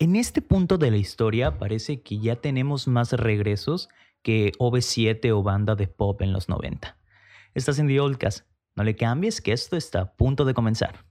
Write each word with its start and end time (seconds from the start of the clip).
En 0.00 0.14
este 0.14 0.42
punto 0.42 0.78
de 0.78 0.92
la 0.92 0.96
historia 0.96 1.58
parece 1.58 2.02
que 2.02 2.20
ya 2.20 2.36
tenemos 2.36 2.86
más 2.86 3.12
regresos 3.14 3.88
que 4.22 4.52
OV7 4.60 5.32
o 5.32 5.42
banda 5.42 5.74
de 5.74 5.88
pop 5.88 6.22
en 6.22 6.32
los 6.32 6.48
90. 6.48 6.96
Estás 7.52 7.80
en 7.80 7.88
The 7.88 7.98
Oldcast. 7.98 8.46
No 8.76 8.84
le 8.84 8.94
cambies 8.94 9.40
que 9.40 9.50
esto 9.50 9.76
está 9.76 10.02
a 10.02 10.12
punto 10.14 10.44
de 10.44 10.54
comenzar. 10.54 11.04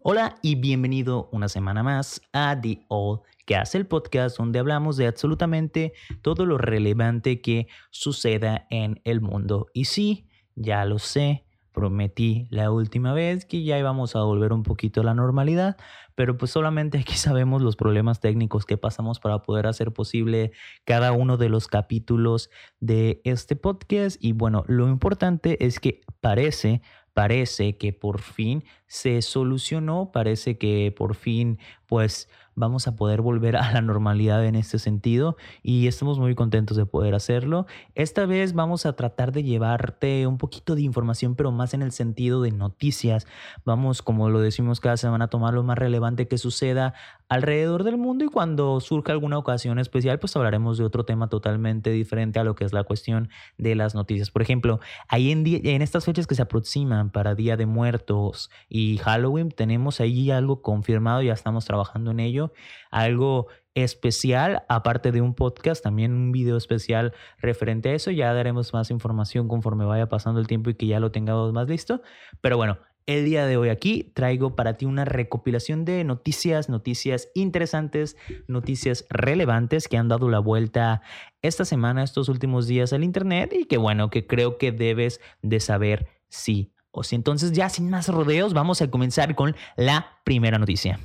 Hola 0.00 0.34
y 0.42 0.56
bienvenido 0.56 1.28
una 1.30 1.48
semana 1.48 1.84
más 1.84 2.20
a 2.32 2.60
The 2.60 2.84
Old 2.88 3.20
Cast, 3.46 3.76
el 3.76 3.86
podcast 3.86 4.38
donde 4.38 4.58
hablamos 4.58 4.96
de 4.96 5.06
absolutamente 5.06 5.92
todo 6.20 6.46
lo 6.46 6.58
relevante 6.58 7.40
que 7.40 7.68
suceda 7.92 8.66
en 8.70 9.00
el 9.04 9.20
mundo. 9.20 9.68
Y 9.72 9.84
sí, 9.84 10.26
ya 10.56 10.84
lo 10.84 10.98
sé, 10.98 11.44
prometí 11.72 12.46
la 12.50 12.70
última 12.70 13.12
vez 13.12 13.44
que 13.44 13.64
ya 13.64 13.78
íbamos 13.78 14.14
a 14.14 14.22
volver 14.22 14.52
un 14.52 14.62
poquito 14.62 15.00
a 15.00 15.04
la 15.04 15.14
normalidad, 15.14 15.76
pero 16.14 16.36
pues 16.36 16.50
solamente 16.50 16.98
aquí 16.98 17.14
sabemos 17.16 17.62
los 17.62 17.76
problemas 17.76 18.20
técnicos 18.20 18.64
que 18.64 18.76
pasamos 18.76 19.18
para 19.18 19.42
poder 19.42 19.66
hacer 19.66 19.92
posible 19.92 20.52
cada 20.84 21.12
uno 21.12 21.36
de 21.36 21.48
los 21.48 21.68
capítulos 21.68 22.50
de 22.80 23.20
este 23.24 23.56
podcast. 23.56 24.16
Y 24.20 24.32
bueno, 24.32 24.64
lo 24.68 24.88
importante 24.88 25.64
es 25.64 25.80
que 25.80 26.02
parece 26.20 26.82
parece 27.14 27.76
que 27.76 27.92
por 27.92 28.20
fin 28.20 28.64
se 28.92 29.22
solucionó, 29.22 30.10
parece 30.12 30.58
que 30.58 30.94
por 30.94 31.14
fin 31.14 31.58
pues 31.86 32.28
vamos 32.54 32.86
a 32.86 32.96
poder 32.96 33.20
volver 33.22 33.56
a 33.56 33.72
la 33.72 33.80
normalidad 33.80 34.44
en 34.44 34.54
este 34.54 34.78
sentido 34.78 35.36
y 35.62 35.86
estamos 35.86 36.18
muy 36.18 36.34
contentos 36.34 36.76
de 36.76 36.86
poder 36.86 37.14
hacerlo. 37.14 37.66
Esta 37.94 38.26
vez 38.26 38.52
vamos 38.52 38.86
a 38.86 38.94
tratar 38.94 39.32
de 39.32 39.42
llevarte 39.42 40.26
un 40.26 40.38
poquito 40.38 40.74
de 40.74 40.82
información, 40.82 41.34
pero 41.34 41.50
más 41.52 41.74
en 41.74 41.82
el 41.82 41.92
sentido 41.92 42.42
de 42.42 42.50
noticias. 42.50 43.26
Vamos, 43.64 44.02
como 44.02 44.28
lo 44.28 44.40
decimos 44.40 44.80
cada 44.80 44.96
semana, 44.96 45.26
a 45.26 45.28
tomar 45.28 45.54
lo 45.54 45.62
más 45.62 45.78
relevante 45.78 46.28
que 46.28 46.38
suceda 46.38 46.94
alrededor 47.28 47.84
del 47.84 47.96
mundo 47.96 48.24
y 48.24 48.28
cuando 48.28 48.78
surja 48.80 49.12
alguna 49.12 49.38
ocasión 49.38 49.78
especial, 49.78 50.18
pues 50.18 50.36
hablaremos 50.36 50.76
de 50.76 50.84
otro 50.84 51.04
tema 51.04 51.28
totalmente 51.28 51.90
diferente 51.90 52.38
a 52.38 52.44
lo 52.44 52.54
que 52.54 52.64
es 52.64 52.72
la 52.72 52.84
cuestión 52.84 53.30
de 53.56 53.74
las 53.74 53.94
noticias. 53.94 54.30
Por 54.30 54.42
ejemplo, 54.42 54.80
ahí 55.08 55.30
en, 55.30 55.44
en 55.46 55.80
estas 55.80 56.04
fechas 56.04 56.26
que 56.26 56.34
se 56.34 56.42
aproximan 56.42 57.10
para 57.10 57.34
Día 57.34 57.56
de 57.56 57.66
Muertos 57.66 58.50
y 58.68 58.81
Halloween, 59.02 59.50
tenemos 59.50 60.00
ahí 60.00 60.30
algo 60.30 60.62
confirmado, 60.62 61.22
ya 61.22 61.32
estamos 61.32 61.64
trabajando 61.64 62.10
en 62.10 62.20
ello 62.20 62.52
algo 62.90 63.48
especial, 63.74 64.64
aparte 64.68 65.12
de 65.12 65.20
un 65.20 65.34
podcast, 65.34 65.82
también 65.82 66.12
un 66.12 66.32
video 66.32 66.56
especial 66.56 67.12
referente 67.38 67.88
a 67.88 67.94
eso. 67.94 68.10
Ya 68.10 68.32
daremos 68.34 68.72
más 68.72 68.90
información 68.90 69.48
conforme 69.48 69.84
vaya 69.84 70.08
pasando 70.08 70.40
el 70.40 70.46
tiempo 70.46 70.70
y 70.70 70.74
que 70.74 70.86
ya 70.86 71.00
lo 71.00 71.10
tengamos 71.10 71.52
más 71.52 71.68
listo. 71.68 72.02
Pero 72.40 72.56
bueno, 72.56 72.78
el 73.06 73.24
día 73.24 73.46
de 73.46 73.56
hoy 73.56 73.68
aquí 73.68 74.12
traigo 74.14 74.54
para 74.54 74.74
ti 74.74 74.84
una 74.84 75.04
recopilación 75.04 75.84
de 75.84 76.04
noticias, 76.04 76.68
noticias 76.68 77.30
interesantes, 77.34 78.16
noticias 78.46 79.06
relevantes 79.10 79.88
que 79.88 79.96
han 79.96 80.08
dado 80.08 80.28
la 80.28 80.38
vuelta 80.38 81.02
esta 81.40 81.64
semana, 81.64 82.04
estos 82.04 82.28
últimos 82.28 82.66
días 82.66 82.92
al 82.92 83.02
Internet 83.02 83.52
y 83.58 83.64
que 83.64 83.78
bueno, 83.78 84.10
que 84.10 84.26
creo 84.26 84.58
que 84.58 84.70
debes 84.70 85.20
de 85.40 85.60
saber 85.60 86.06
sí. 86.28 86.72
Entonces 87.10 87.52
ya 87.52 87.68
sin 87.68 87.90
más 87.90 88.08
rodeos, 88.08 88.52
vamos 88.54 88.82
a 88.82 88.90
comenzar 88.90 89.34
con 89.34 89.56
la 89.76 90.18
primera 90.24 90.58
noticia. 90.58 91.00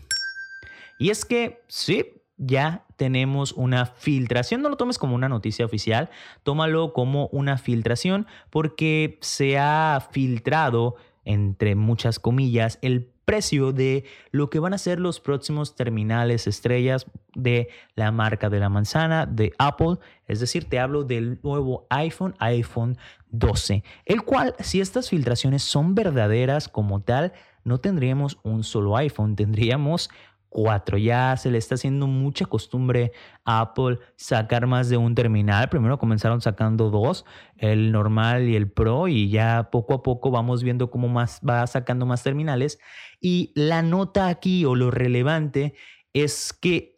Y 0.99 1.09
es 1.09 1.25
que 1.25 1.63
sí, 1.67 2.05
ya 2.37 2.85
tenemos 2.97 3.53
una 3.53 3.85
filtración. 3.85 4.61
No 4.61 4.69
lo 4.69 4.77
tomes 4.77 4.97
como 4.97 5.15
una 5.15 5.29
noticia 5.29 5.65
oficial, 5.65 6.09
tómalo 6.43 6.93
como 6.93 7.27
una 7.27 7.57
filtración 7.57 8.27
porque 8.49 9.17
se 9.21 9.57
ha 9.57 10.05
filtrado, 10.11 10.95
entre 11.25 11.75
muchas 11.75 12.19
comillas, 12.19 12.79
el 12.81 13.09
precio 13.25 13.73
de 13.73 14.05
lo 14.31 14.49
que 14.49 14.59
van 14.59 14.73
a 14.73 14.77
ser 14.77 14.99
los 14.99 15.19
próximos 15.19 15.75
terminales 15.75 16.47
estrellas 16.47 17.05
de 17.37 17.69
la 17.95 18.11
marca 18.11 18.49
de 18.49 18.59
la 18.59 18.67
manzana 18.67 19.25
de 19.25 19.53
Apple. 19.57 19.97
Es 20.25 20.39
decir, 20.41 20.67
te 20.67 20.79
hablo 20.79 21.03
del 21.03 21.39
nuevo 21.43 21.87
iPhone, 21.89 22.35
iPhone 22.39 22.97
12, 23.29 23.83
el 24.05 24.23
cual, 24.23 24.55
si 24.59 24.81
estas 24.81 25.09
filtraciones 25.09 25.63
son 25.63 25.95
verdaderas 25.95 26.67
como 26.67 27.01
tal, 27.01 27.33
no 27.63 27.79
tendríamos 27.79 28.39
un 28.43 28.63
solo 28.63 28.97
iPhone, 28.97 29.35
tendríamos 29.35 30.09
cuatro. 30.49 30.97
Ya 30.97 31.35
se 31.37 31.51
le 31.51 31.57
está 31.57 31.75
haciendo 31.75 32.07
mucha 32.07 32.45
costumbre 32.45 33.11
a 33.45 33.61
Apple 33.61 33.99
sacar 34.15 34.67
más 34.67 34.89
de 34.89 34.97
un 34.97 35.15
terminal. 35.15 35.69
Primero 35.69 35.99
comenzaron 35.99 36.41
sacando 36.41 36.89
dos, 36.89 37.25
el 37.57 37.91
normal 37.91 38.47
y 38.47 38.55
el 38.55 38.71
Pro, 38.71 39.07
y 39.07 39.29
ya 39.29 39.69
poco 39.71 39.93
a 39.93 40.03
poco 40.03 40.31
vamos 40.31 40.63
viendo 40.63 40.89
cómo 40.89 41.07
más 41.07 41.41
va 41.47 41.65
sacando 41.67 42.05
más 42.05 42.23
terminales. 42.23 42.79
Y 43.19 43.51
la 43.55 43.81
nota 43.81 44.27
aquí 44.27 44.65
o 44.65 44.75
lo 44.75 44.91
relevante 44.91 45.73
es 46.13 46.53
que 46.53 46.96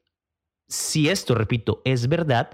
si 0.69 1.09
esto, 1.09 1.35
repito, 1.35 1.81
es 1.84 2.07
verdad, 2.07 2.52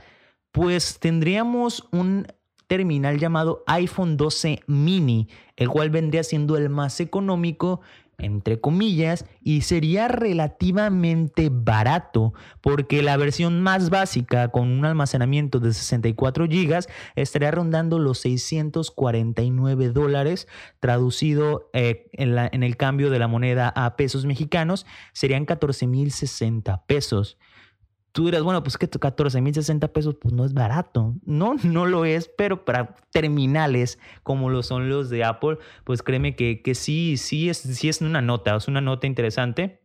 pues 0.52 1.00
tendríamos 1.00 1.88
un 1.92 2.26
terminal 2.68 3.20
llamado 3.20 3.64
iPhone 3.68 4.18
12 4.18 4.62
mini, 4.66 5.28
el 5.56 5.70
cual 5.70 5.92
vendría 5.92 6.24
siendo 6.24 6.58
el 6.58 6.70
más 6.70 7.00
económico 7.00 7.82
entre 8.18 8.60
comillas, 8.60 9.26
y 9.42 9.62
sería 9.62 10.08
relativamente 10.08 11.50
barato 11.52 12.34
porque 12.62 13.02
la 13.02 13.18
versión 13.18 13.62
más 13.62 13.90
básica 13.90 14.50
con 14.50 14.70
un 14.70 14.86
almacenamiento 14.86 15.60
de 15.60 15.74
64 15.74 16.46
GB 16.46 16.86
estaría 17.16 17.52
rondando 17.52 18.00
los 18.00 18.20
649 18.20 19.90
dólares, 19.90 20.48
traducido 20.80 21.70
eh, 21.74 22.08
en, 22.14 22.38
en 22.38 22.64
el 22.64 22.78
cambio 22.78 23.10
de 23.10 23.20
la 23.20 23.28
moneda 23.28 23.70
a 23.70 23.96
pesos 23.96 24.26
mexicanos, 24.26 24.86
serían 25.14 25.46
14.060 25.46 26.84
pesos 26.86 27.38
tú 28.16 28.28
dirás, 28.28 28.44
bueno, 28.44 28.64
pues 28.64 28.78
que 28.78 28.88
14 28.88 29.42
mil 29.42 29.54
60 29.54 29.90
pesos, 29.90 30.16
pues 30.16 30.34
no 30.34 30.46
es 30.46 30.54
barato. 30.54 31.16
No, 31.26 31.56
no 31.64 31.86
lo 31.86 32.06
es, 32.06 32.32
pero 32.38 32.64
para 32.64 32.96
terminales 33.12 34.00
como 34.24 34.50
lo 34.50 34.64
son 34.64 34.88
los 34.88 35.10
de 35.10 35.26
Apple, 35.26 35.58
pues 35.84 36.02
créeme 36.02 36.36
que, 36.38 36.62
que 36.62 36.76
sí, 36.76 37.18
sí 37.18 37.50
es, 37.50 37.58
sí 37.58 37.90
es 37.90 38.00
una 38.00 38.22
nota, 38.22 38.56
es 38.56 38.70
una 38.70 38.80
nota 38.80 39.06
interesante 39.06 39.82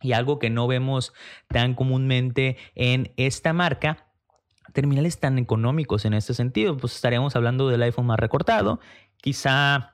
y 0.00 0.12
algo 0.12 0.38
que 0.38 0.48
no 0.48 0.68
vemos 0.68 1.12
tan 1.48 1.74
comúnmente 1.74 2.56
en 2.76 3.12
esta 3.16 3.52
marca 3.52 4.06
terminales 4.72 5.18
tan 5.18 5.36
económicos 5.38 6.04
en 6.04 6.14
este 6.14 6.34
sentido, 6.34 6.76
pues 6.76 6.94
estaríamos 6.94 7.34
hablando 7.34 7.68
del 7.68 7.82
iPhone 7.82 8.06
más 8.06 8.18
recortado, 8.18 8.78
quizá 9.16 9.91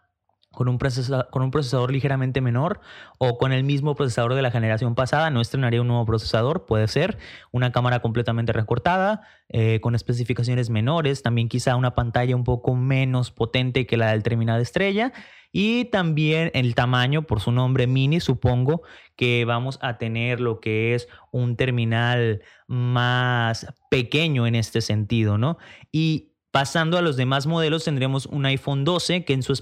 con 0.59 0.67
un, 0.67 0.77
procesador, 0.77 1.29
con 1.31 1.43
un 1.43 1.53
procesador 1.53 1.93
ligeramente 1.93 2.41
menor 2.41 2.81
o 3.19 3.39
con 3.39 3.53
el 3.53 3.63
mismo 3.63 3.95
procesador 3.95 4.35
de 4.35 4.43
la 4.43 4.51
generación 4.51 4.97
pasada. 4.97 5.31
No 5.31 5.41
estrenaría 5.41 5.81
un 5.81 5.87
nuevo 5.87 6.05
procesador, 6.05 6.67
puede 6.67 6.89
ser 6.89 7.17
una 7.53 7.71
cámara 7.71 8.01
completamente 8.01 8.53
recortada, 8.53 9.21
eh, 9.51 9.79
con 9.81 9.95
especificaciones 9.95 10.69
menores, 10.69 11.23
también 11.23 11.49
quizá 11.49 11.77
una 11.77 11.95
pantalla 11.95 12.35
un 12.35 12.43
poco 12.43 12.75
menos 12.75 13.31
potente 13.31 13.87
que 13.87 13.97
la 13.97 14.11
del 14.11 14.25
terminal 14.25 14.61
estrella 14.61 15.13
y 15.53 15.85
también 15.85 16.51
el 16.55 16.75
tamaño, 16.75 17.23
por 17.23 17.39
su 17.39 17.53
nombre 17.53 17.87
mini, 17.87 18.19
supongo 18.19 18.83
que 19.15 19.45
vamos 19.45 19.79
a 19.81 19.97
tener 19.97 20.41
lo 20.41 20.59
que 20.59 20.97
es 20.97 21.09
un 21.31 21.55
terminal 21.55 22.43
más 22.67 23.73
pequeño 23.93 24.49
en 24.49 24.57
este 24.57 24.81
sentido, 24.81 25.39
¿no? 25.39 25.57
Y 25.93 26.33
Pasando 26.51 26.97
a 26.97 27.03
los 27.03 27.19
demás 27.19 27.47
modelos, 27.47 27.85
tendremos 27.85 28.25
un 28.25 28.47
iPhone 28.47 28.85
12 28.85 29.27
que 29.27 29.35
en 29.35 29.43
su... 29.43 29.53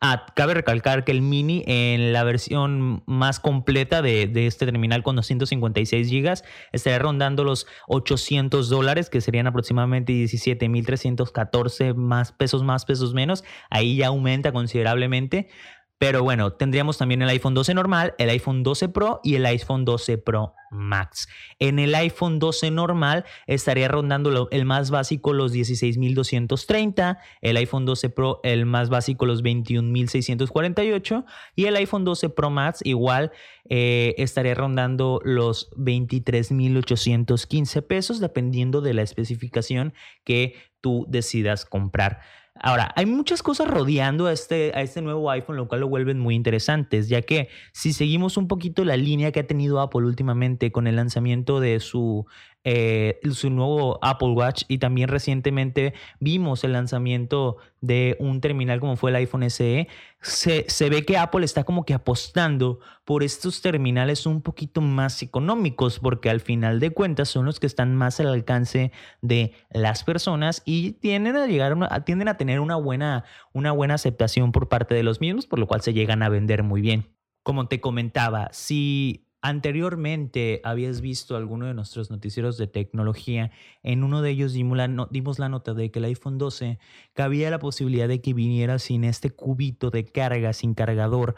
Ah, 0.00 0.26
cabe 0.36 0.54
recalcar 0.54 1.04
que 1.04 1.10
el 1.10 1.20
mini 1.20 1.64
en 1.66 2.12
la 2.12 2.22
versión 2.22 3.02
más 3.06 3.40
completa 3.40 4.02
de, 4.02 4.30
este 4.46 4.64
terminal 4.64 5.02
con 5.02 5.16
256 5.16 6.10
GB 6.10 6.42
estaría 6.70 7.00
rondando 7.00 7.42
los 7.42 7.66
800 7.88 8.68
dólares, 8.68 9.10
que 9.10 9.20
serían 9.20 9.48
aproximadamente 9.48 10.12
17.314 10.12 11.94
más 11.96 12.30
pesos 12.30 12.62
más, 12.62 12.84
pesos 12.84 13.14
menos. 13.14 13.42
Ahí 13.68 13.96
ya 13.96 14.06
aumenta 14.06 14.52
considerablemente. 14.52 15.48
Pero 16.02 16.22
bueno, 16.24 16.54
tendríamos 16.54 16.98
también 16.98 17.22
el 17.22 17.28
iPhone 17.28 17.54
12 17.54 17.74
normal, 17.74 18.16
el 18.18 18.28
iPhone 18.30 18.64
12 18.64 18.88
Pro 18.88 19.20
y 19.22 19.36
el 19.36 19.46
iPhone 19.46 19.84
12 19.84 20.18
Pro 20.18 20.56
Max. 20.72 21.28
En 21.60 21.78
el 21.78 21.94
iPhone 21.94 22.40
12 22.40 22.72
normal 22.72 23.24
estaría 23.46 23.86
rondando 23.86 24.48
el 24.50 24.64
más 24.64 24.90
básico 24.90 25.32
los 25.32 25.54
16.230, 25.54 27.18
el 27.40 27.56
iPhone 27.56 27.86
12 27.86 28.10
Pro 28.10 28.40
el 28.42 28.66
más 28.66 28.90
básico 28.90 29.26
los 29.26 29.44
21.648 29.44 31.24
y 31.54 31.66
el 31.66 31.76
iPhone 31.76 32.04
12 32.04 32.30
Pro 32.30 32.50
Max 32.50 32.80
igual 32.82 33.30
eh, 33.68 34.16
estaría 34.18 34.56
rondando 34.56 35.20
los 35.22 35.70
23.815 35.76 37.86
pesos 37.86 38.18
dependiendo 38.18 38.80
de 38.80 38.94
la 38.94 39.02
especificación 39.02 39.94
que 40.24 40.56
tú 40.80 41.06
decidas 41.08 41.64
comprar. 41.64 42.22
Ahora, 42.54 42.92
hay 42.96 43.06
muchas 43.06 43.42
cosas 43.42 43.66
rodeando 43.66 44.26
a 44.26 44.32
este, 44.32 44.72
a 44.74 44.82
este 44.82 45.00
nuevo 45.00 45.30
iPhone, 45.30 45.56
lo 45.56 45.68
cual 45.68 45.80
lo 45.80 45.88
vuelven 45.88 46.18
muy 46.18 46.34
interesantes, 46.34 47.08
ya 47.08 47.22
que 47.22 47.48
si 47.72 47.92
seguimos 47.92 48.36
un 48.36 48.46
poquito 48.46 48.84
la 48.84 48.96
línea 48.96 49.32
que 49.32 49.40
ha 49.40 49.46
tenido 49.46 49.80
Apple 49.80 50.02
últimamente 50.02 50.70
con 50.70 50.86
el 50.86 50.96
lanzamiento 50.96 51.60
de 51.60 51.80
su 51.80 52.26
eh, 52.64 53.20
su 53.32 53.50
nuevo 53.50 53.98
Apple 54.02 54.30
Watch 54.30 54.62
y 54.68 54.78
también 54.78 55.08
recientemente 55.08 55.94
vimos 56.20 56.62
el 56.62 56.72
lanzamiento 56.72 57.56
de 57.80 58.16
un 58.20 58.40
terminal 58.40 58.78
como 58.78 58.96
fue 58.96 59.10
el 59.10 59.16
iPhone 59.16 59.50
SE, 59.50 59.88
se, 60.20 60.64
se, 60.68 60.88
ve 60.88 61.04
que 61.04 61.18
Apple 61.18 61.44
está 61.44 61.64
como 61.64 61.84
que 61.84 61.94
apostando 61.94 62.78
por 63.04 63.24
estos 63.24 63.60
terminales 63.62 64.26
un 64.26 64.42
poquito 64.42 64.80
más 64.80 65.20
económicos 65.22 65.98
porque 65.98 66.30
al 66.30 66.38
final 66.38 66.78
de 66.78 66.90
cuentas 66.90 67.28
son 67.28 67.46
los 67.46 67.58
que 67.58 67.66
están 67.66 67.96
más 67.96 68.20
al 68.20 68.28
alcance 68.28 68.92
de 69.20 69.52
las 69.70 70.04
personas 70.04 70.62
y 70.64 70.92
tienden 70.92 71.34
a 71.36 71.46
llegar 71.46 72.04
tienden 72.04 72.28
a 72.28 72.36
tener 72.36 72.60
una 72.60 72.76
buena, 72.76 73.24
una 73.52 73.72
buena 73.72 73.94
aceptación 73.94 74.52
por 74.52 74.68
parte 74.68 74.94
de 74.94 75.02
los 75.02 75.20
mismos, 75.20 75.46
por 75.46 75.58
lo 75.58 75.66
cual 75.66 75.82
se 75.82 75.92
llegan 75.92 76.22
a 76.22 76.28
vender 76.28 76.62
muy 76.62 76.80
bien. 76.80 77.16
Como 77.42 77.66
te 77.66 77.80
comentaba, 77.80 78.50
si 78.52 79.26
Anteriormente 79.44 80.60
habías 80.62 81.00
visto 81.00 81.36
alguno 81.36 81.66
de 81.66 81.74
nuestros 81.74 82.12
noticieros 82.12 82.56
de 82.58 82.68
tecnología. 82.68 83.50
En 83.82 84.04
uno 84.04 84.22
de 84.22 84.30
ellos 84.30 84.52
dimos 84.52 84.78
la, 84.78 84.86
nota 84.86 85.74
de 85.74 85.90
que 85.90 85.98
el 85.98 86.04
iPhone 86.04 86.38
12 86.38 86.78
cabía 87.12 87.50
la 87.50 87.58
posibilidad 87.58 88.06
de 88.06 88.20
que 88.20 88.34
viniera 88.34 88.78
sin 88.78 89.02
este 89.02 89.30
cubito 89.30 89.90
de 89.90 90.04
carga, 90.04 90.52
sin 90.52 90.74
cargador, 90.74 91.34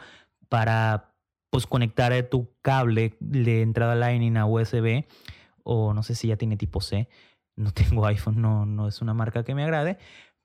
para 0.51 1.15
pues, 1.49 1.67
conectar 1.67 2.13
tu 2.29 2.51
cable 2.61 3.17
de 3.21 3.63
entrada 3.63 3.95
Lightning 3.95 4.37
a 4.37 4.45
USB. 4.45 5.07
O 5.63 5.95
no 5.95 6.03
sé 6.03 6.15
si 6.15 6.29
ya 6.29 6.37
tiene 6.37 6.59
tipo 6.59 6.83
C. 6.83 7.09
No 7.57 7.73
tengo 7.73 8.05
iPhone, 8.05 8.43
no, 8.43 8.67
no 8.67 8.87
es 8.87 9.01
una 9.01 9.15
marca 9.15 9.45
que 9.45 9.55
me 9.55 9.65
agrade. 9.65 9.97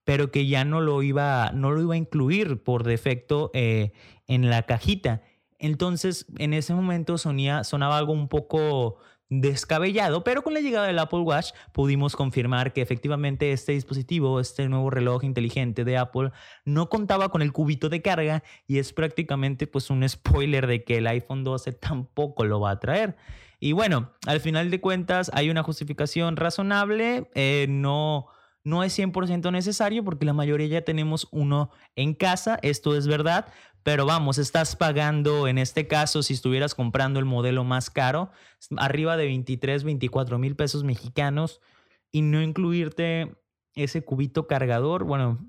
Pero 0.06 0.32
que 0.32 0.48
ya 0.48 0.64
no 0.64 0.80
lo 0.80 1.04
iba, 1.04 1.52
no 1.54 1.72
lo 1.72 1.82
iba 1.82 1.96
a 1.96 1.98
incluir 1.98 2.64
por 2.64 2.86
defecto 2.86 3.52
eh, 3.54 3.92
en 4.28 4.50
la 4.50 4.64
cajita 4.64 5.24
entonces, 5.60 6.26
en 6.38 6.54
ese 6.54 6.74
momento 6.74 7.18
sonía, 7.18 7.64
sonaba 7.64 7.98
algo 7.98 8.14
un 8.14 8.30
poco 8.30 8.98
descabellado, 9.30 10.24
pero 10.24 10.42
con 10.42 10.56
la 10.56 10.60
llegada 10.60 10.88
del 10.88 10.98
Apple 10.98 11.20
Watch 11.20 11.52
pudimos 11.72 12.16
confirmar 12.16 12.74
que 12.74 12.82
efectivamente 12.82 13.52
este 13.52 13.74
dispositivo, 13.74 14.40
este 14.40 14.68
nuevo 14.68 14.90
reloj 14.90 15.24
inteligente 15.24 15.84
de 15.84 15.98
Apple, 15.98 16.32
no 16.66 16.90
contaba 16.90 17.30
con 17.30 17.44
el 17.44 17.52
cubito 17.52 17.90
de 17.90 18.02
carga 18.02 18.44
y 18.66 18.80
es 18.80 18.92
prácticamente 18.92 19.68
pues 19.68 19.92
un 19.92 20.08
spoiler 20.08 20.66
de 20.66 20.84
que 20.84 20.98
el 20.98 21.08
iPhone 21.08 21.44
12 21.44 21.74
tampoco 21.74 22.44
lo 22.44 22.60
va 22.60 22.72
a 22.72 22.80
traer. 22.80 23.18
Y 23.60 23.74
bueno, 23.74 24.14
al 24.26 24.40
final 24.40 24.72
de 24.72 24.82
cuentas 24.82 25.30
hay 25.34 25.50
una 25.50 25.64
justificación 25.64 26.36
razonable, 26.36 27.30
eh, 27.36 27.68
no 27.70 28.30
no 28.64 28.84
es 28.84 28.98
100% 28.98 29.52
necesario 29.52 30.04
porque 30.04 30.26
la 30.26 30.34
mayoría 30.34 30.68
ya 30.68 30.82
tenemos 30.82 31.28
uno 31.32 31.72
en 31.96 32.14
casa, 32.14 32.60
esto 32.62 32.96
es 32.96 33.08
verdad, 33.08 33.48
pero 33.84 34.06
vamos, 34.06 34.38
estás 34.38 34.76
pagando 34.76 35.48
en 35.48 35.58
este 35.58 35.88
caso, 35.88 36.22
si 36.24 36.34
estuvieras 36.34 36.76
comprando 36.76 37.20
el 37.20 37.26
modelo 37.26 37.64
más 37.64 37.90
caro, 37.90 38.31
arriba 38.78 39.18
de 39.18 39.26
23, 39.26 39.84
24 39.84 40.38
mil 40.38 40.56
pesos 40.56 40.84
mexicanos 40.84 41.62
y 42.12 42.22
no 42.22 42.42
incluirte 42.42 43.36
ese 43.76 44.04
cubito 44.04 44.48
cargador, 44.48 45.04
bueno, 45.06 45.40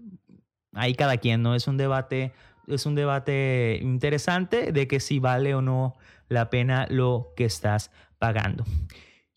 ahí 0.73 0.94
cada 0.94 1.17
quien, 1.17 1.43
¿no? 1.43 1.55
Es 1.55 1.67
un 1.67 1.77
debate, 1.77 2.32
es 2.67 2.87
un 2.87 2.94
debate 2.94 3.79
interesante 3.82 4.73
de 4.73 4.87
que 4.87 5.00
si 5.00 5.19
vale 5.19 5.55
o 5.55 5.62
no 5.62 5.97
la 6.29 6.50
pena 6.50 6.87
lo 6.88 7.33
que 7.37 7.44
estás 7.44 7.91
pagando. 8.19 8.65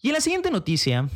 Y 0.01 0.09
en 0.09 0.13
la 0.13 0.21
siguiente 0.21 0.51
noticia, 0.51 1.09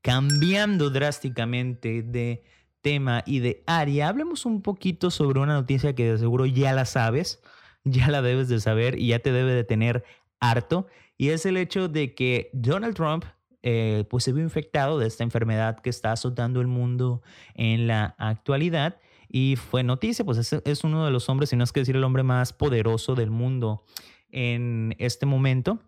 cambiando 0.00 0.90
drásticamente 0.90 2.02
de 2.02 2.42
tema 2.82 3.22
y 3.26 3.40
de 3.40 3.62
área, 3.66 4.08
hablemos 4.08 4.46
un 4.46 4.62
poquito 4.62 5.10
sobre 5.10 5.40
una 5.40 5.54
noticia 5.54 5.94
que 5.94 6.12
de 6.12 6.18
seguro 6.18 6.46
ya 6.46 6.72
la 6.72 6.84
sabes, 6.84 7.42
ya 7.84 8.08
la 8.08 8.22
debes 8.22 8.48
de 8.48 8.60
saber 8.60 8.98
y 8.98 9.08
ya 9.08 9.18
te 9.18 9.32
debe 9.32 9.52
de 9.52 9.64
tener 9.64 10.04
harto, 10.40 10.86
y 11.16 11.30
es 11.30 11.44
el 11.44 11.56
hecho 11.56 11.88
de 11.88 12.14
que 12.14 12.50
Donald 12.52 12.94
Trump 12.94 13.24
eh, 13.62 14.04
pues 14.08 14.24
se 14.24 14.32
vio 14.32 14.42
infectado 14.42 14.98
de 14.98 15.06
esta 15.06 15.22
enfermedad 15.22 15.80
que 15.80 15.90
está 15.90 16.12
azotando 16.12 16.62
el 16.62 16.66
mundo 16.66 17.20
en 17.54 17.86
la 17.86 18.14
actualidad 18.16 18.98
y 19.28 19.56
fue 19.56 19.82
noticia, 19.82 20.24
pues 20.24 20.38
es, 20.38 20.52
es 20.64 20.82
uno 20.82 21.04
de 21.04 21.10
los 21.10 21.28
hombres, 21.28 21.50
si 21.50 21.56
no 21.56 21.64
es 21.64 21.72
que 21.72 21.80
decir 21.80 21.96
el 21.96 22.04
hombre 22.04 22.22
más 22.22 22.52
poderoso 22.54 23.14
del 23.14 23.30
mundo 23.30 23.84
en 24.30 24.94
este 24.98 25.26
momento 25.26 25.80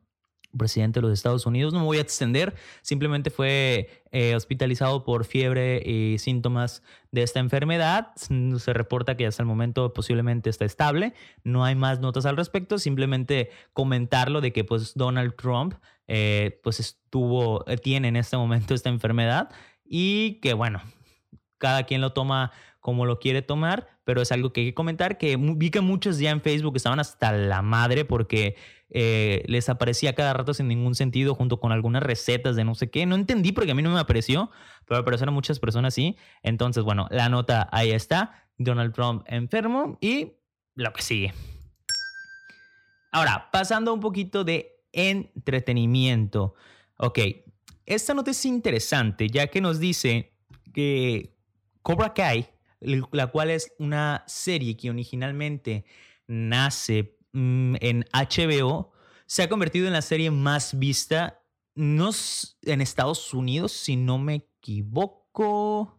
presidente 0.56 1.00
de 1.00 1.02
los 1.02 1.12
Estados 1.12 1.46
Unidos. 1.46 1.72
No 1.72 1.80
me 1.80 1.84
voy 1.86 1.98
a 1.98 2.02
extender, 2.02 2.54
simplemente 2.82 3.30
fue 3.30 4.04
eh, 4.10 4.34
hospitalizado 4.34 5.04
por 5.04 5.24
fiebre 5.24 5.82
y 5.84 6.18
síntomas 6.18 6.82
de 7.10 7.22
esta 7.22 7.40
enfermedad. 7.40 8.12
Se 8.16 8.72
reporta 8.72 9.16
que 9.16 9.26
hasta 9.26 9.42
el 9.42 9.46
momento 9.46 9.92
posiblemente 9.92 10.50
está 10.50 10.64
estable. 10.64 11.14
No 11.44 11.64
hay 11.64 11.74
más 11.74 12.00
notas 12.00 12.26
al 12.26 12.36
respecto, 12.36 12.78
simplemente 12.78 13.50
comentarlo 13.72 14.40
de 14.40 14.52
que 14.52 14.64
pues 14.64 14.94
Donald 14.94 15.34
Trump 15.36 15.74
eh, 16.08 16.60
pues 16.62 16.80
estuvo, 16.80 17.64
eh, 17.68 17.76
tiene 17.76 18.08
en 18.08 18.16
este 18.16 18.36
momento 18.36 18.74
esta 18.74 18.88
enfermedad 18.88 19.50
y 19.84 20.40
que 20.40 20.52
bueno, 20.52 20.82
cada 21.58 21.84
quien 21.84 22.00
lo 22.00 22.12
toma 22.12 22.50
como 22.82 23.06
lo 23.06 23.20
quiere 23.20 23.40
tomar, 23.40 23.86
pero 24.04 24.20
es 24.20 24.32
algo 24.32 24.52
que 24.52 24.60
hay 24.60 24.66
que 24.66 24.74
comentar, 24.74 25.16
que 25.16 25.36
vi 25.38 25.70
que 25.70 25.80
muchos 25.80 26.18
ya 26.18 26.30
en 26.30 26.42
Facebook 26.42 26.76
estaban 26.76 26.98
hasta 26.98 27.32
la 27.32 27.62
madre 27.62 28.04
porque 28.04 28.56
eh, 28.90 29.44
les 29.46 29.68
aparecía 29.68 30.14
cada 30.14 30.34
rato 30.34 30.52
sin 30.52 30.66
ningún 30.66 30.96
sentido 30.96 31.34
junto 31.36 31.60
con 31.60 31.70
algunas 31.70 32.02
recetas 32.02 32.56
de 32.56 32.64
no 32.64 32.74
sé 32.74 32.90
qué. 32.90 33.06
No 33.06 33.14
entendí 33.14 33.52
porque 33.52 33.70
a 33.70 33.74
mí 33.76 33.82
no 33.82 33.90
me 33.92 34.00
apareció, 34.00 34.50
pero 34.84 35.00
aparecieron 35.00 35.32
muchas 35.32 35.60
personas 35.60 35.94
sí. 35.94 36.16
Entonces, 36.42 36.82
bueno, 36.82 37.06
la 37.10 37.28
nota 37.28 37.68
ahí 37.72 37.92
está. 37.92 38.48
Donald 38.58 38.92
Trump 38.92 39.22
enfermo 39.28 39.96
y 40.00 40.32
lo 40.74 40.92
que 40.92 41.02
sigue. 41.02 41.32
Ahora, 43.12 43.48
pasando 43.52 43.94
un 43.94 44.00
poquito 44.00 44.42
de 44.42 44.82
entretenimiento. 44.92 46.54
Ok, 46.96 47.20
esta 47.86 48.12
nota 48.12 48.32
es 48.32 48.44
interesante 48.44 49.28
ya 49.28 49.46
que 49.46 49.60
nos 49.60 49.78
dice 49.78 50.34
que 50.74 51.36
Cobra 51.82 52.12
Kai, 52.14 52.48
la 52.82 53.26
cual 53.28 53.50
es 53.50 53.72
una 53.78 54.24
serie 54.26 54.76
que 54.76 54.90
originalmente 54.90 55.84
nace 56.26 57.16
Mm, 57.32 57.76
en 57.80 58.04
HBO 58.12 58.92
se 59.26 59.42
ha 59.42 59.48
convertido 59.48 59.86
en 59.86 59.94
la 59.94 60.02
serie 60.02 60.30
más 60.30 60.78
vista, 60.78 61.42
no 61.74 62.10
en 62.62 62.80
Estados 62.82 63.32
Unidos, 63.32 63.72
si 63.72 63.96
no 63.96 64.18
me 64.18 64.34
equivoco. 64.34 65.98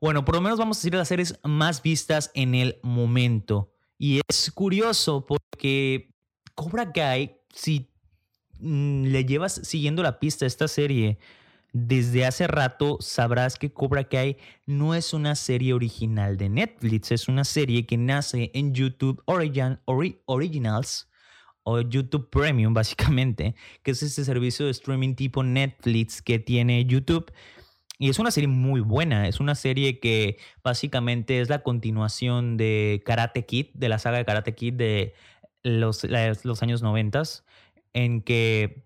Bueno, 0.00 0.24
por 0.24 0.36
lo 0.36 0.40
menos 0.40 0.58
vamos 0.58 0.76
a 0.76 0.80
decir 0.80 0.94
las 0.94 1.08
series 1.08 1.38
más 1.42 1.82
vistas 1.82 2.30
en 2.34 2.54
el 2.54 2.78
momento. 2.82 3.72
Y 3.98 4.20
es 4.28 4.52
curioso 4.52 5.26
porque 5.26 6.14
Cobra 6.54 6.92
Kai, 6.92 7.40
si 7.52 7.90
mm, 8.60 9.06
le 9.06 9.24
llevas 9.24 9.54
siguiendo 9.54 10.02
la 10.02 10.20
pista 10.20 10.44
a 10.44 10.48
esta 10.48 10.68
serie, 10.68 11.18
desde 11.76 12.24
hace 12.24 12.46
rato 12.46 12.96
sabrás 13.00 13.58
que 13.58 13.70
Cobra 13.70 14.04
Kai 14.04 14.38
no 14.64 14.94
es 14.94 15.12
una 15.12 15.34
serie 15.34 15.74
original 15.74 16.38
de 16.38 16.48
Netflix, 16.48 17.12
es 17.12 17.28
una 17.28 17.44
serie 17.44 17.84
que 17.84 17.98
nace 17.98 18.50
en 18.54 18.72
YouTube 18.72 19.22
Originals 19.26 21.10
o 21.64 21.80
YouTube 21.82 22.30
Premium 22.30 22.72
básicamente, 22.72 23.54
que 23.82 23.90
es 23.90 24.02
ese 24.02 24.24
servicio 24.24 24.64
de 24.64 24.72
streaming 24.72 25.14
tipo 25.14 25.42
Netflix 25.42 26.22
que 26.22 26.38
tiene 26.38 26.86
YouTube. 26.86 27.30
Y 27.98 28.08
es 28.08 28.18
una 28.18 28.30
serie 28.30 28.48
muy 28.48 28.80
buena, 28.80 29.28
es 29.28 29.40
una 29.40 29.54
serie 29.54 30.00
que 30.00 30.38
básicamente 30.62 31.40
es 31.40 31.50
la 31.50 31.62
continuación 31.62 32.56
de 32.56 33.02
Karate 33.04 33.44
Kid, 33.44 33.66
de 33.74 33.88
la 33.88 33.98
saga 33.98 34.18
de 34.18 34.24
Karate 34.24 34.54
Kid 34.54 34.74
de 34.74 35.14
los, 35.62 36.04
los 36.04 36.62
años 36.62 36.82
90, 36.82 37.22
en 37.92 38.22
que 38.22 38.85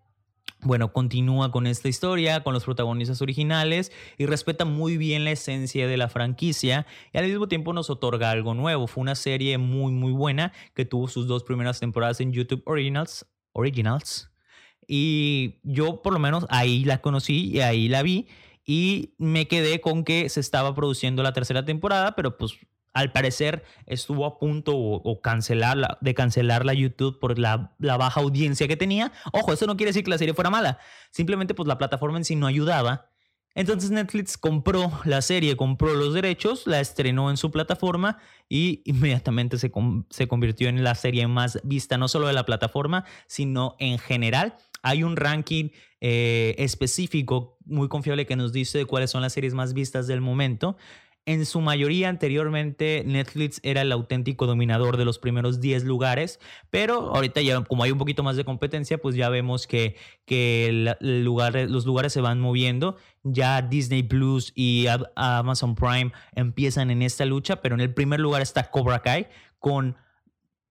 bueno, 0.63 0.93
continúa 0.93 1.51
con 1.51 1.67
esta 1.67 1.89
historia, 1.89 2.43
con 2.43 2.55
los 2.55 2.65
protagonistas 2.65 3.23
originales 3.23 3.93
y 4.19 4.27
respeta 4.27 4.65
muy 4.65 4.97
bien 4.97 5.25
la 5.25 5.31
esencia 5.33 5.87
de 5.87 5.97
la 5.97 6.09
franquicia 6.09 6.87
y 7.13 7.19
al 7.19 7.27
mismo 7.27 7.49
tiempo 7.49 7.73
nos 7.73 7.91
otorga 7.91 8.31
algo 8.31 8.55
nuevo. 8.55 8.87
Fue 8.87 9.03
una 9.03 9.15
serie 9.15 9.59
muy, 9.59 9.93
muy 9.93 10.13
buena 10.13 10.53
que 10.75 10.85
tuvo 10.85 11.09
sus 11.09 11.27
dos 11.27 11.45
primeras 11.45 11.81
temporadas 11.81 12.21
en 12.21 12.33
YouTube 12.33 12.63
Originals. 12.67 13.27
Originals 13.53 14.31
y 14.93 15.61
yo 15.63 16.03
por 16.03 16.13
lo 16.13 16.19
menos 16.19 16.47
ahí 16.49 16.85
la 16.85 17.01
conocí 17.01 17.51
y 17.51 17.61
ahí 17.61 17.89
la 17.89 18.03
vi 18.03 18.27
y 18.67 19.15
me 19.19 19.47
quedé 19.47 19.81
con 19.81 20.03
que 20.03 20.29
se 20.29 20.41
estaba 20.41 20.75
produciendo 20.75 21.23
la 21.23 21.33
tercera 21.33 21.65
temporada, 21.65 22.17
pero 22.17 22.37
pues 22.37 22.59
al 22.93 23.13
parecer 23.13 23.65
estuvo 23.87 24.27
a 24.27 24.39
punto 24.39 24.77
o, 24.77 25.21
cancelarla, 25.21 25.99
de 26.01 26.15
cancelar 26.15 26.65
la 26.65 26.75
YouTube 26.75 27.19
por 27.19 27.39
la, 27.39 27.75
baja 27.79 28.21
audiencia 28.21 28.69
que 28.69 28.77
tenía. 28.77 29.13
Ojo, 29.33 29.53
eso 29.53 29.67
no 29.67 29.77
quiere 29.77 29.91
decir 29.91 30.05
que 30.05 30.11
la 30.11 30.19
serie 30.19 30.35
fuera 30.35 30.51
mala. 30.51 30.79
Simplemente 31.11 31.55
pues 31.55 31.67
la 31.69 31.79
plataforma 31.79 32.19
en 32.19 32.25
sí 32.25 32.37
no 32.37 32.47
ayudaba. 32.47 33.07
Entonces 33.55 33.91
Netflix 33.91 34.39
compró 34.39 34.93
la 35.05 35.23
serie, 35.23 35.57
compró 35.57 35.95
los 35.95 36.15
derechos, 36.15 36.67
la 36.67 36.81
estrenó 36.81 37.31
en 37.31 37.37
su 37.37 37.51
plataforma 37.51 38.19
y 38.49 38.81
inmediatamente 38.85 39.59
se, 39.59 39.73
se 40.11 40.29
convirtió 40.29 40.69
en 40.69 40.85
la 40.85 40.95
serie 40.95 41.27
más 41.27 41.61
vista, 41.65 41.99
no 41.99 42.07
solo 42.07 42.29
de 42.29 42.33
la 42.33 42.47
plataforma, 42.47 43.05
sino 43.27 43.75
en 43.81 43.99
general. 43.99 44.57
Hay 44.83 45.03
un 45.03 45.17
ranking 45.17 45.71
eh, 46.01 46.55
específico 46.59 47.59
muy 47.67 47.89
confiable 47.89 48.25
que 48.25 48.37
nos 48.37 48.53
dice 48.53 48.87
cuáles 48.87 49.11
son 49.11 49.21
las 49.21 49.33
series 49.33 49.53
más 49.53 49.75
vistas 49.75 50.07
del 50.07 50.21
momento. 50.21 50.77
En 51.27 51.45
su 51.45 51.61
mayoría 51.61 52.09
anteriormente 52.09 53.05
Netflix 53.07 53.61
era 53.63 53.83
el 53.83 53.93
auténtico 53.93 54.47
dominador 54.47 54.97
de 54.97 55.05
los 55.05 55.19
primeros 55.19 55.61
10 55.61 55.85
lugares, 55.85 56.41
pero 56.71 57.15
ahorita 57.15 57.43
ya 57.43 57.63
como 57.63 57.83
hay 57.83 57.91
un 57.91 57.99
poquito 57.99 58.23
más 58.23 58.37
de 58.37 58.45
competencia, 58.45 58.99
pues 58.99 59.17
ya 59.17 59.29
vemos 59.29 59.67
que, 59.67 59.97
que 60.25 60.95
los 61.01 61.85
lugares 61.85 62.13
se 62.13 62.23
van 62.23 62.41
moviendo. 62.41 62.97
Ya 63.23 63.61
Disney 63.61 64.03
Plus 64.03 64.53
y 64.55 64.87
Amazon 65.15 65.75
Prime 65.75 66.13
empiezan 66.33 66.91
en 66.91 67.03
esta 67.03 67.27
lucha, 67.27 67.61
pero 67.61 67.75
en 67.75 67.83
el 67.83 67.93
primer 67.93 68.19
lugar 68.19 68.41
está 68.41 68.71
Cobra 68.71 69.03
Kai 69.03 69.29
con 69.59 69.97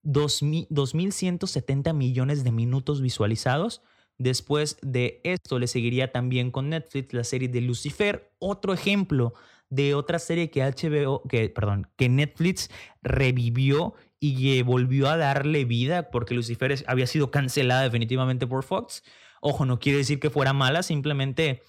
2.170 0.04 1.94
millones 1.94 2.44
de 2.44 2.52
minutos 2.52 3.02
visualizados. 3.02 3.84
Después 4.18 4.78
de 4.82 5.22
esto 5.24 5.60
le 5.60 5.68
seguiría 5.68 6.12
también 6.12 6.50
con 6.52 6.70
Netflix 6.70 7.14
la 7.14 7.24
serie 7.24 7.48
de 7.48 7.62
Lucifer, 7.62 8.34
otro 8.40 8.74
ejemplo 8.74 9.34
de 9.70 9.94
otra 9.96 10.20
serie 10.20 10.50
que 10.50 10.62
HBO, 10.64 11.24
que, 11.28 11.50
perdón, 11.50 11.88
que 11.96 12.10
Netflix 12.10 12.70
revivió 13.02 13.94
y 14.20 14.62
volvió 14.64 15.10
a 15.10 15.18
darle 15.18 15.66
vida 15.66 16.12
porque 16.12 16.34
Lucifer 16.34 16.84
había 16.88 17.08
sido 17.08 17.32
cancelada 17.32 17.84
definitivamente 17.84 18.48
por 18.48 18.64
Fox. 18.64 19.04
Ojo, 19.42 19.66
no 19.66 19.80
quiere 19.80 20.00
decir 20.00 20.20
que 20.20 20.30
fuera 20.30 20.52
mala, 20.52 20.84
simplemente 20.84 21.64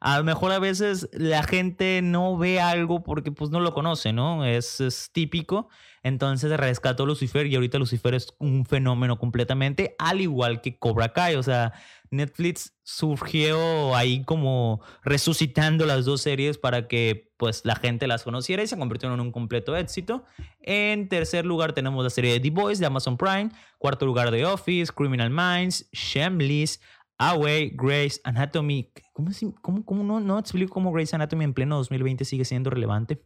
a 0.00 0.16
lo 0.16 0.24
mejor 0.24 0.50
a 0.50 0.58
veces 0.58 1.10
la 1.12 1.42
gente 1.42 2.00
no 2.02 2.38
ve 2.38 2.58
algo 2.58 3.02
porque 3.02 3.32
pues 3.32 3.50
no 3.50 3.60
lo 3.60 3.74
conoce, 3.74 4.14
¿no? 4.14 4.46
Es, 4.46 5.10
típico. 5.12 5.68
Entonces 6.02 6.50
rescató 6.56 7.04
Lucifer 7.04 7.46
y 7.46 7.54
ahorita 7.54 7.78
Lucifer 7.78 8.14
es 8.14 8.32
un 8.38 8.64
fenómeno 8.64 9.18
completamente, 9.18 9.94
al 9.98 10.22
igual 10.22 10.62
que 10.62 10.78
Cobra 10.78 11.12
Kai. 11.12 11.34
O 11.34 11.42
sea, 11.42 11.74
Netflix 12.10 12.72
surgió 12.82 13.94
ahí 13.94 14.24
como 14.24 14.80
resucitando 15.04 15.84
las 15.84 16.06
dos 16.06 16.22
series 16.22 16.56
para 16.56 16.88
que 16.88 17.30
pues 17.36 17.66
la 17.66 17.76
gente 17.76 18.06
las 18.06 18.22
conociera 18.22 18.62
y 18.62 18.66
se 18.66 18.78
convirtieron 18.78 19.20
en 19.20 19.26
un 19.26 19.32
completo 19.32 19.76
éxito. 19.76 20.24
En 20.62 21.10
tercer 21.10 21.44
lugar 21.44 21.74
tenemos 21.74 22.02
la 22.02 22.10
serie 22.10 22.32
de 22.32 22.40
The 22.40 22.50
Boys 22.50 22.78
de 22.78 22.86
Amazon 22.86 23.18
Prime. 23.18 23.50
Cuarto 23.76 24.06
lugar 24.06 24.30
The 24.30 24.46
Office, 24.46 24.90
Criminal 24.94 25.28
Minds, 25.28 25.86
Shameless, 25.92 26.80
Away, 27.22 27.72
Grace 27.74 28.18
Anatomy. 28.24 28.90
¿Cómo, 29.12 29.30
cómo, 29.60 29.84
cómo 29.84 30.04
no, 30.04 30.20
no 30.20 30.38
explico 30.38 30.72
cómo 30.72 30.90
Grace 30.90 31.14
Anatomy 31.14 31.44
en 31.44 31.52
pleno 31.52 31.76
2020 31.76 32.24
sigue 32.24 32.46
siendo 32.46 32.70
relevante? 32.70 33.22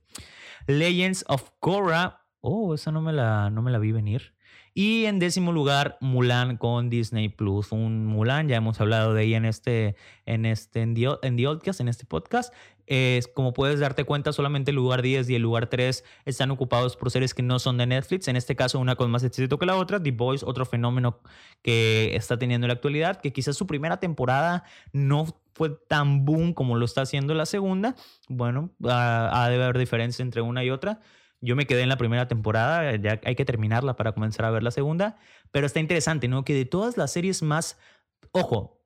Legends 0.67 1.25
of 1.29 1.51
Korra. 1.61 2.27
Oh, 2.41 2.75
esa 2.75 2.91
no 2.91 3.01
me 3.01 3.13
la, 3.13 3.51
no 3.51 3.63
me 3.63 3.71
la 3.71 3.79
vi 3.79 3.93
venir. 3.93 4.34
Y 4.77 5.05
en 5.05 5.21
décimo 5.21 5.53
lugar, 5.53 5.97
Mulan 6.01 6.57
con 6.57 6.91
Disney 6.91 7.29
Plus. 7.29 7.71
Un 7.71 8.07
Mulan, 8.07 8.49
ya 8.49 8.57
hemos 8.57 8.81
hablado 8.81 9.15
de 9.15 9.23
ella 9.23 9.37
en 9.37 9.45
este, 9.45 9.95
en 10.27 10.45
este, 10.45 10.83
en 10.83 10.95
The, 10.97 11.19
en 11.23 11.89
este 11.89 12.05
podcast. 12.07 12.53
Es, 12.89 13.29
como 13.29 13.53
puedes 13.53 13.79
darte 13.79 14.03
cuenta, 14.03 14.33
solamente 14.33 14.73
el 14.73 14.75
lugar 14.75 15.01
10 15.01 15.31
y 15.31 15.37
el 15.37 15.43
lugar 15.43 15.69
3 15.69 16.05
están 16.25 16.51
ocupados 16.51 16.97
por 16.97 17.13
series 17.13 17.35
que 17.35 17.43
no 17.45 17.61
son 17.61 17.79
de 17.79 17.87
Netflix. 17.87 18.27
En 18.27 18.35
este 18.35 18.57
caso, 18.57 18.81
una 18.81 18.97
con 18.97 19.13
más 19.13 19.23
éxito 19.23 19.61
que 19.61 19.67
la 19.67 19.77
otra. 19.77 20.03
The 20.03 20.11
Boys, 20.11 20.43
otro 20.43 20.67
fenómeno 20.67 21.21
que 21.63 22.17
está 22.17 22.37
teniendo 22.37 22.65
en 22.65 22.69
la 22.69 22.75
actualidad, 22.75 23.21
que 23.21 23.33
quizás 23.33 23.57
su 23.57 23.69
primera 23.69 24.01
temporada 24.01 24.65
no 24.93 25.27
fue 25.55 25.71
tan 25.71 26.25
boom 26.25 26.53
como 26.53 26.77
lo 26.77 26.85
está 26.85 27.03
haciendo 27.03 27.33
la 27.35 27.47
segunda. 27.47 27.95
Bueno, 28.29 28.71
ha 28.83 29.49
de 29.49 29.55
haber 29.55 29.79
diferencia 29.79 30.25
entre 30.25 30.43
una 30.43 30.65
y 30.65 30.71
otra. 30.71 30.99
Yo 31.45 31.57
me 31.57 31.67
quedé 31.67 31.83
en 31.83 31.89
la 31.89 31.97
primera 31.97 32.29
temporada, 32.29 32.97
ya 32.97 33.21
hay 33.25 33.35
que 33.35 33.45
terminarla 33.45 33.97
para 33.97 34.13
comenzar 34.13 34.47
a 34.47 34.51
ver 34.51 34.63
la 34.63 34.71
segunda, 34.71 35.19
pero 35.51 35.67
está 35.67 35.81
interesante, 35.81 36.29
¿no? 36.29 36.45
Que 36.45 36.55
de 36.55 36.65
todas 36.65 36.97
las 36.97 37.13
series 37.13 37.43
más, 37.43 37.79
ojo, 38.33 38.81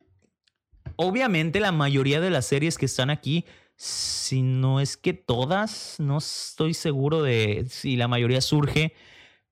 obviamente 0.97 1.61
la 1.61 1.73
mayoría 1.73 2.21
de 2.21 2.31
las 2.31 2.47
series 2.47 2.79
que 2.79 2.87
están 2.87 3.11
aquí, 3.11 3.45
si 3.77 4.43
no 4.43 4.81
es 4.81 4.97
que 4.97 5.15
todas, 5.15 5.97
no 5.99 6.19
estoy 6.19 6.75
seguro 6.75 7.23
de 7.23 7.67
si 7.69 7.97
la 7.97 8.09
mayoría 8.09 8.41
surge, 8.41 8.95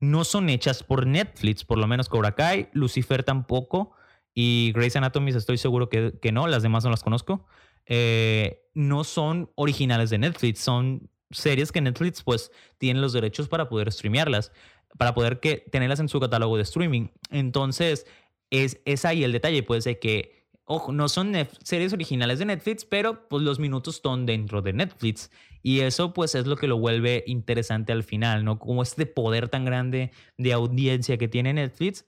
no 0.00 0.24
son 0.24 0.48
hechas 0.48 0.82
por 0.82 1.06
Netflix, 1.06 1.64
por 1.64 1.78
lo 1.78 1.86
menos 1.86 2.08
Cobra 2.08 2.34
Kai, 2.34 2.68
Lucifer 2.72 3.22
tampoco, 3.22 3.92
y 4.34 4.72
Grey's 4.74 4.96
Anatomy 4.96 5.30
estoy 5.30 5.56
seguro 5.58 5.88
que, 5.88 6.18
que 6.20 6.32
no, 6.32 6.46
las 6.46 6.62
demás 6.62 6.84
no 6.84 6.90
las 6.90 7.02
conozco. 7.02 7.46
Eh, 7.86 8.68
no 8.74 9.04
son 9.04 9.50
originales 9.54 10.10
de 10.10 10.18
Netflix, 10.18 10.58
son 10.58 11.08
series 11.30 11.72
que 11.72 11.80
Netflix 11.80 12.22
pues 12.22 12.52
tiene 12.78 13.00
los 13.00 13.12
derechos 13.12 13.48
para 13.48 13.68
poder 13.68 13.92
streamearlas, 13.92 14.52
para 14.98 15.14
poder 15.14 15.40
que, 15.40 15.64
tenerlas 15.70 16.00
en 16.00 16.08
su 16.08 16.20
catálogo 16.20 16.56
de 16.56 16.62
streaming. 16.62 17.08
Entonces, 17.30 18.06
es, 18.50 18.80
es 18.84 19.04
ahí 19.04 19.24
el 19.24 19.32
detalle, 19.32 19.62
puede 19.62 19.82
ser 19.82 19.98
que, 19.98 20.46
ojo, 20.64 20.92
no 20.92 21.08
son 21.08 21.34
series 21.62 21.92
originales 21.92 22.38
de 22.38 22.46
Netflix, 22.46 22.84
pero 22.84 23.28
pues 23.28 23.42
los 23.42 23.58
minutos 23.58 23.96
están 23.96 24.26
dentro 24.26 24.62
de 24.62 24.72
Netflix. 24.72 25.30
Y 25.62 25.80
eso 25.80 26.12
pues 26.12 26.34
es 26.36 26.46
lo 26.46 26.56
que 26.56 26.68
lo 26.68 26.78
vuelve 26.78 27.24
interesante 27.26 27.92
al 27.92 28.04
final, 28.04 28.44
¿no? 28.44 28.58
Como 28.58 28.82
este 28.82 29.04
poder 29.04 29.48
tan 29.48 29.64
grande 29.64 30.12
de 30.38 30.52
audiencia 30.52 31.18
que 31.18 31.26
tiene 31.26 31.52
Netflix 31.52 32.04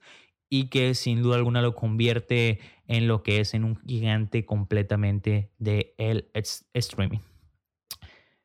y 0.49 0.69
que 0.69 0.95
sin 0.95 1.21
duda 1.21 1.35
alguna 1.35 1.61
lo 1.61 1.75
convierte 1.75 2.59
en 2.87 3.07
lo 3.07 3.21
que 3.21 3.39
es 3.39 3.53
en 3.53 3.65
un 3.65 3.75
gigante 3.85 4.45
completamente 4.45 5.51
de 5.59 5.93
el 5.97 6.29
streaming. 6.73 7.19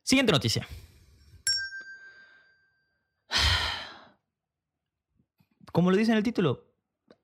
Siguiente 0.04 0.32
noticia. 0.32 0.68
Como 5.72 5.90
lo 5.90 5.96
dice 5.96 6.12
en 6.12 6.18
el 6.18 6.22
título, 6.22 6.70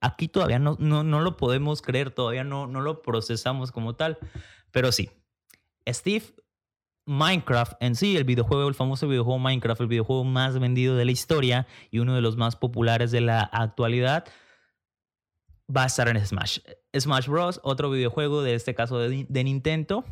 aquí 0.01 0.27
todavía 0.27 0.59
no, 0.59 0.77
no, 0.81 1.05
no 1.05 1.21
lo 1.21 1.37
podemos 1.37 1.83
creer, 1.83 2.11
todavía 2.11 2.43
no, 2.43 2.67
no 2.67 2.81
lo 2.81 3.03
procesamos 3.03 3.71
como 3.71 3.95
tal, 3.95 4.19
pero 4.73 4.91
sí. 4.93 5.11
Steve 5.87 6.25
Minecraft 7.07 7.75
en 7.81 7.95
sí, 7.95 8.17
el 8.17 8.25
videojuego, 8.25 8.67
el 8.67 8.75
famoso 8.75 9.07
videojuego 9.07 9.39
Minecraft, 9.39 9.83
el 9.83 9.87
videojuego 9.87 10.25
más 10.25 10.59
vendido 10.59 10.97
de 10.97 11.05
la 11.05 11.13
historia 11.13 11.67
y 11.91 11.99
uno 11.99 12.15
de 12.15 12.23
los 12.23 12.37
más 12.37 12.57
populares 12.57 13.11
de 13.11 13.21
la 13.21 13.43
actualidad, 13.43 14.25
va 15.75 15.85
a 15.85 15.87
estar 15.87 16.09
en 16.09 16.25
Smash. 16.25 16.61
Smash 16.99 17.29
Bros., 17.29 17.61
otro 17.63 17.91
videojuego 17.91 18.43
de 18.43 18.55
este 18.55 18.75
caso 18.75 18.99
de, 18.99 19.27
de 19.29 19.45
Nintendo, 19.45 20.05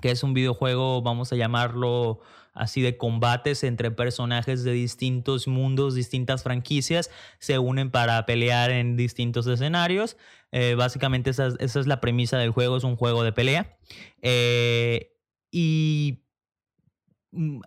que 0.00 0.10
es 0.10 0.22
un 0.22 0.34
videojuego, 0.34 1.02
vamos 1.02 1.32
a 1.32 1.36
llamarlo 1.36 2.20
así, 2.54 2.82
de 2.82 2.96
combates 2.96 3.62
entre 3.64 3.90
personajes 3.90 4.64
de 4.64 4.72
distintos 4.72 5.46
mundos, 5.46 5.94
distintas 5.94 6.42
franquicias, 6.42 7.10
se 7.38 7.58
unen 7.58 7.90
para 7.90 8.24
pelear 8.26 8.70
en 8.70 8.96
distintos 8.96 9.46
escenarios. 9.46 10.16
Eh, 10.50 10.74
básicamente 10.74 11.30
esa, 11.30 11.48
esa, 11.58 11.80
es 11.80 11.86
la 11.86 12.00
premisa 12.00 12.38
del 12.38 12.50
juego, 12.50 12.76
es 12.76 12.84
un 12.84 12.96
juego 12.96 13.22
de 13.22 13.32
pelea. 13.32 13.76
Eh, 14.22 15.12
y 15.50 16.24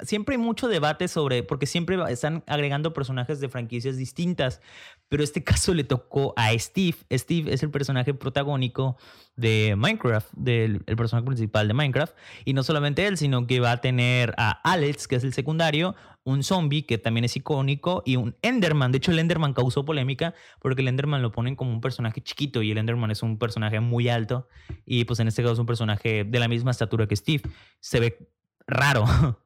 siempre 0.01 0.35
hay 0.35 0.41
mucho 0.41 0.67
debate 0.67 1.07
sobre, 1.07 1.43
porque 1.43 1.65
siempre 1.65 1.97
están 2.09 2.43
agregando 2.47 2.93
personajes 2.93 3.39
de 3.39 3.49
franquicias 3.49 3.95
distintas, 3.95 4.61
pero 5.07 5.23
este 5.23 5.43
caso 5.43 5.73
le 5.73 5.83
tocó 5.83 6.33
a 6.35 6.51
Steve. 6.57 6.97
Steve 7.11 7.53
es 7.53 7.63
el 7.63 7.69
personaje 7.69 8.13
protagónico 8.13 8.97
de 9.35 9.75
Minecraft, 9.77 10.31
del 10.33 10.83
el 10.85 10.95
personaje 10.95 11.25
principal 11.25 11.67
de 11.67 11.73
Minecraft, 11.73 12.15
y 12.45 12.53
no 12.53 12.63
solamente 12.63 13.05
él, 13.05 13.17
sino 13.17 13.45
que 13.47 13.59
va 13.59 13.71
a 13.73 13.81
tener 13.81 14.33
a 14.37 14.51
Alex, 14.63 15.07
que 15.07 15.15
es 15.15 15.23
el 15.23 15.33
secundario, 15.33 15.95
un 16.23 16.43
zombie 16.43 16.83
que 16.83 16.97
también 16.97 17.25
es 17.25 17.35
icónico 17.35 18.03
y 18.05 18.15
un 18.15 18.35
Enderman. 18.41 18.91
De 18.91 18.97
hecho, 18.97 19.11
el 19.11 19.19
Enderman 19.19 19.53
causó 19.53 19.85
polémica 19.85 20.33
porque 20.59 20.81
el 20.81 20.87
Enderman 20.87 21.21
lo 21.21 21.31
ponen 21.31 21.55
como 21.55 21.71
un 21.71 21.81
personaje 21.81 22.21
chiquito 22.21 22.61
y 22.61 22.71
el 22.71 22.77
Enderman 22.77 23.11
es 23.11 23.23
un 23.23 23.37
personaje 23.37 23.79
muy 23.79 24.09
alto 24.09 24.47
y 24.85 25.05
pues 25.05 25.19
en 25.19 25.27
este 25.27 25.41
caso 25.41 25.53
es 25.53 25.59
un 25.59 25.65
personaje 25.65 26.23
de 26.23 26.39
la 26.39 26.47
misma 26.47 26.71
estatura 26.71 27.07
que 27.07 27.15
Steve. 27.15 27.43
Se 27.79 27.99
ve 27.99 28.29
raro. 28.67 29.05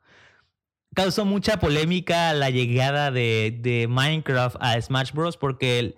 causó 0.95 1.25
mucha 1.25 1.59
polémica 1.59 2.33
la 2.33 2.49
llegada 2.49 3.11
de, 3.11 3.85
Minecraft 3.87 4.55
a 4.59 4.81
Smash 4.81 5.11
Bros. 5.11 5.37
porque 5.37 5.95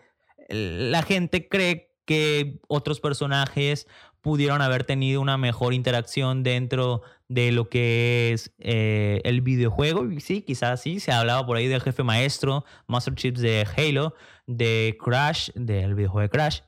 la 0.50 1.04
gente 1.04 1.48
cree 1.48 1.94
que 2.06 2.60
otros 2.68 3.00
personajes 3.00 3.88
pudieron 4.22 4.62
haber 4.62 4.84
tenido 4.84 5.22
una 5.22 5.38
mejor 5.38 5.74
interacción 5.74 6.44
dentro 6.44 7.02
de 7.30 7.52
lo 7.52 7.70
que 7.70 8.32
es 8.34 8.52
eh, 8.60 9.22
el 9.24 9.42
videojuego. 9.42 10.06
Sí, 10.20 10.42
quizás 10.42 10.82
sí, 10.82 11.00
se 11.00 11.12
ha 11.12 11.20
hablado 11.20 11.46
por 11.46 11.58
ahí 11.58 11.68
del 11.68 11.82
jefe 11.82 12.04
maestro, 12.04 12.66
Master 12.88 13.14
Chips 13.16 13.40
de 13.40 13.66
Halo, 13.78 14.16
de 14.48 14.98
Crash, 15.00 15.52
del 15.54 15.96
videojuego 15.96 16.24
de 16.24 16.30
Crash, 16.30 16.62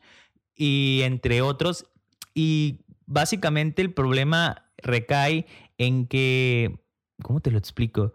y 0.56 1.02
entre 1.04 1.42
otros. 1.42 1.86
Y 2.34 2.82
básicamente 3.06 3.82
el 3.82 3.94
problema 3.94 4.70
recae 4.78 5.48
en 5.78 6.06
que 6.06 6.80
¿Cómo 7.22 7.40
te 7.40 7.52
lo 7.52 7.58
explico? 7.58 8.14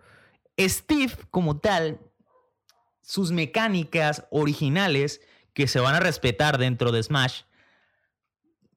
Steve, 0.58 1.12
como 1.30 1.58
tal, 1.58 2.00
sus 3.02 3.32
mecánicas 3.32 4.26
originales 4.30 5.20
que 5.52 5.68
se 5.68 5.80
van 5.80 5.94
a 5.94 6.00
respetar 6.00 6.58
dentro 6.58 6.92
de 6.92 7.02
Smash 7.02 7.42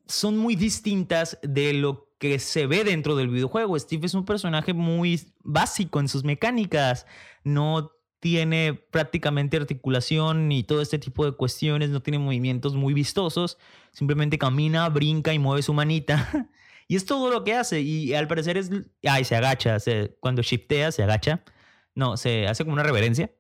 son 0.07 0.37
muy 0.37 0.55
distintas 0.55 1.37
de 1.43 1.73
lo 1.73 2.07
que 2.17 2.39
se 2.39 2.65
ve 2.65 2.83
dentro 2.83 3.15
del 3.15 3.29
videojuego. 3.29 3.77
Steve 3.77 4.05
es 4.05 4.13
un 4.13 4.25
personaje 4.25 4.73
muy 4.73 5.21
básico 5.43 5.99
en 5.99 6.07
sus 6.07 6.23
mecánicas. 6.23 7.05
No 7.43 7.91
tiene 8.19 8.73
prácticamente 8.73 9.57
articulación 9.57 10.47
ni 10.47 10.63
todo 10.63 10.81
este 10.81 10.97
tipo 10.97 11.25
de 11.25 11.33
cuestiones, 11.33 11.89
no 11.89 12.01
tiene 12.01 12.19
movimientos 12.19 12.73
muy 12.75 12.93
vistosos. 12.93 13.57
Simplemente 13.91 14.37
camina, 14.37 14.89
brinca 14.89 15.33
y 15.33 15.39
mueve 15.39 15.61
su 15.61 15.73
manita. 15.73 16.49
Y 16.87 16.95
es 16.95 17.05
todo 17.05 17.31
lo 17.31 17.43
que 17.43 17.53
hace. 17.53 17.81
Y 17.81 18.13
al 18.13 18.27
parecer 18.27 18.57
es. 18.57 18.71
Ay, 19.03 19.25
se 19.25 19.35
agacha. 19.35 19.77
cuando 20.19 20.41
shiftea, 20.41 20.91
se 20.91 21.03
agacha. 21.03 21.43
No, 21.95 22.17
se 22.17 22.47
hace 22.47 22.63
como 22.63 22.73
una 22.73 22.83
reverencia. 22.83 23.31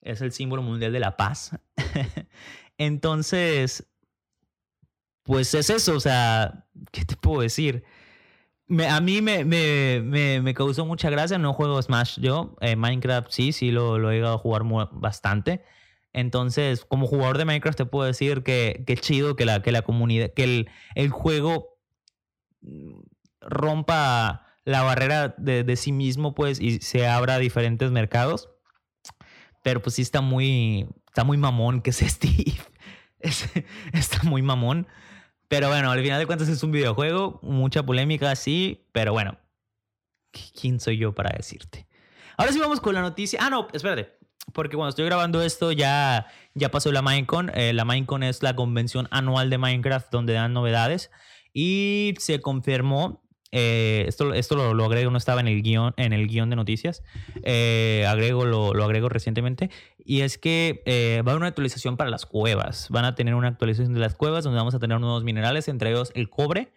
Es 0.00 0.20
el 0.20 0.32
símbolo 0.32 0.62
mundial 0.62 0.92
de 0.92 1.00
la 1.00 1.16
paz. 1.16 1.50
Entonces. 2.78 3.86
Pues 5.22 5.54
es 5.54 5.70
eso. 5.70 5.94
O 5.94 6.00
sea, 6.00 6.66
¿qué 6.90 7.04
te 7.04 7.16
puedo 7.16 7.42
decir? 7.42 7.84
a 8.88 9.00
mí 9.02 9.20
me, 9.20 9.44
me, 9.44 10.40
me, 10.40 10.54
causó 10.54 10.86
mucha 10.86 11.10
gracia. 11.10 11.36
No 11.38 11.52
juego 11.52 11.80
Smash 11.82 12.18
yo. 12.18 12.56
Eh, 12.60 12.76
Minecraft 12.76 13.30
sí, 13.30 13.52
sí 13.52 13.70
lo, 13.70 13.98
lo 13.98 14.10
he 14.10 14.16
llegado 14.16 14.34
a 14.34 14.38
jugar 14.38 14.62
bastante. 14.92 15.62
Entonces, 16.14 16.84
como 16.84 17.06
jugador 17.06 17.38
de 17.38 17.44
Minecraft, 17.44 17.76
te 17.76 17.86
puedo 17.86 18.06
decir 18.06 18.42
que, 18.42 18.84
que 18.86 18.96
chido 18.96 19.36
que 19.36 19.44
la, 19.44 19.62
que 19.62 19.72
la 19.72 19.82
comunidad, 19.82 20.32
que 20.32 20.44
el, 20.44 20.70
el 20.94 21.10
juego 21.10 21.73
rompa 23.40 24.46
la 24.64 24.82
barrera 24.82 25.34
de, 25.36 25.64
de, 25.64 25.76
sí 25.76 25.92
mismo, 25.92 26.34
pues, 26.34 26.60
y 26.60 26.80
se 26.80 27.06
abra 27.06 27.34
a 27.34 27.38
diferentes 27.38 27.90
mercados. 27.90 28.50
Pero 29.62 29.80
pues 29.80 29.96
sí 29.96 30.02
está 30.02 30.20
muy, 30.20 30.88
está 31.06 31.24
muy 31.24 31.36
mamón 31.36 31.80
que 31.80 31.90
es 31.90 31.98
Steve. 31.98 32.56
está 33.92 34.22
muy 34.24 34.42
mamón. 34.42 34.86
Pero 35.48 35.68
bueno, 35.68 35.90
al 35.90 36.00
final 36.00 36.18
de 36.18 36.26
cuentas 36.26 36.48
es 36.48 36.62
un 36.62 36.72
videojuego, 36.72 37.38
mucha 37.42 37.82
polémica, 37.84 38.34
sí, 38.34 38.88
pero 38.92 39.12
bueno, 39.12 39.38
¿quién 40.58 40.80
soy 40.80 40.96
yo 40.98 41.14
para 41.14 41.36
decirte? 41.36 41.86
Ahora 42.36 42.52
sí 42.52 42.58
vamos 42.58 42.80
con 42.80 42.94
la 42.94 43.02
noticia. 43.02 43.38
Ah, 43.42 43.50
no, 43.50 43.68
espérate. 43.72 44.16
Porque 44.52 44.76
cuando 44.76 44.90
estoy 44.90 45.04
grabando 45.06 45.42
esto 45.42 45.72
ya, 45.72 46.26
ya 46.54 46.70
pasó 46.70 46.92
la 46.92 47.02
Minecon. 47.02 47.50
Eh, 47.54 47.72
la 47.72 47.84
Minecon 47.84 48.22
es 48.22 48.42
la 48.42 48.54
convención 48.54 49.08
anual 49.10 49.48
de 49.48 49.58
Minecraft 49.58 50.10
donde 50.10 50.32
dan 50.32 50.52
novedades. 50.52 51.10
Y 51.54 52.14
se 52.18 52.40
confirmó 52.40 53.24
eh, 53.56 54.06
esto, 54.08 54.34
esto 54.34 54.56
lo, 54.56 54.84
agrego, 54.84 55.12
no 55.12 55.16
estaba 55.16 55.40
en 55.40 55.46
el 55.46 55.62
guion, 55.62 55.94
en 55.96 56.12
el 56.12 56.26
guion 56.26 56.50
de 56.50 56.56
noticias. 56.56 57.04
Eh, 57.44 58.04
agrego, 58.08 58.44
lo, 58.44 58.74
lo, 58.74 58.84
agrego 58.84 59.08
recientemente. 59.08 59.70
Y 60.04 60.22
es 60.22 60.38
que 60.38 60.82
eh, 60.86 61.22
va 61.24 61.30
a 61.30 61.32
haber 61.32 61.42
una 61.42 61.46
actualización 61.46 61.96
para 61.96 62.10
las 62.10 62.26
cuevas. 62.26 62.88
Van 62.90 63.04
a 63.04 63.14
tener 63.14 63.36
una 63.36 63.46
actualización 63.46 63.94
de 63.94 64.00
las 64.00 64.16
cuevas 64.16 64.42
donde 64.42 64.58
vamos 64.58 64.74
a 64.74 64.80
tener 64.80 64.98
nuevos 64.98 65.22
minerales, 65.22 65.68
entre 65.68 65.90
ellos 65.90 66.10
el 66.16 66.28
cobre. 66.28 66.72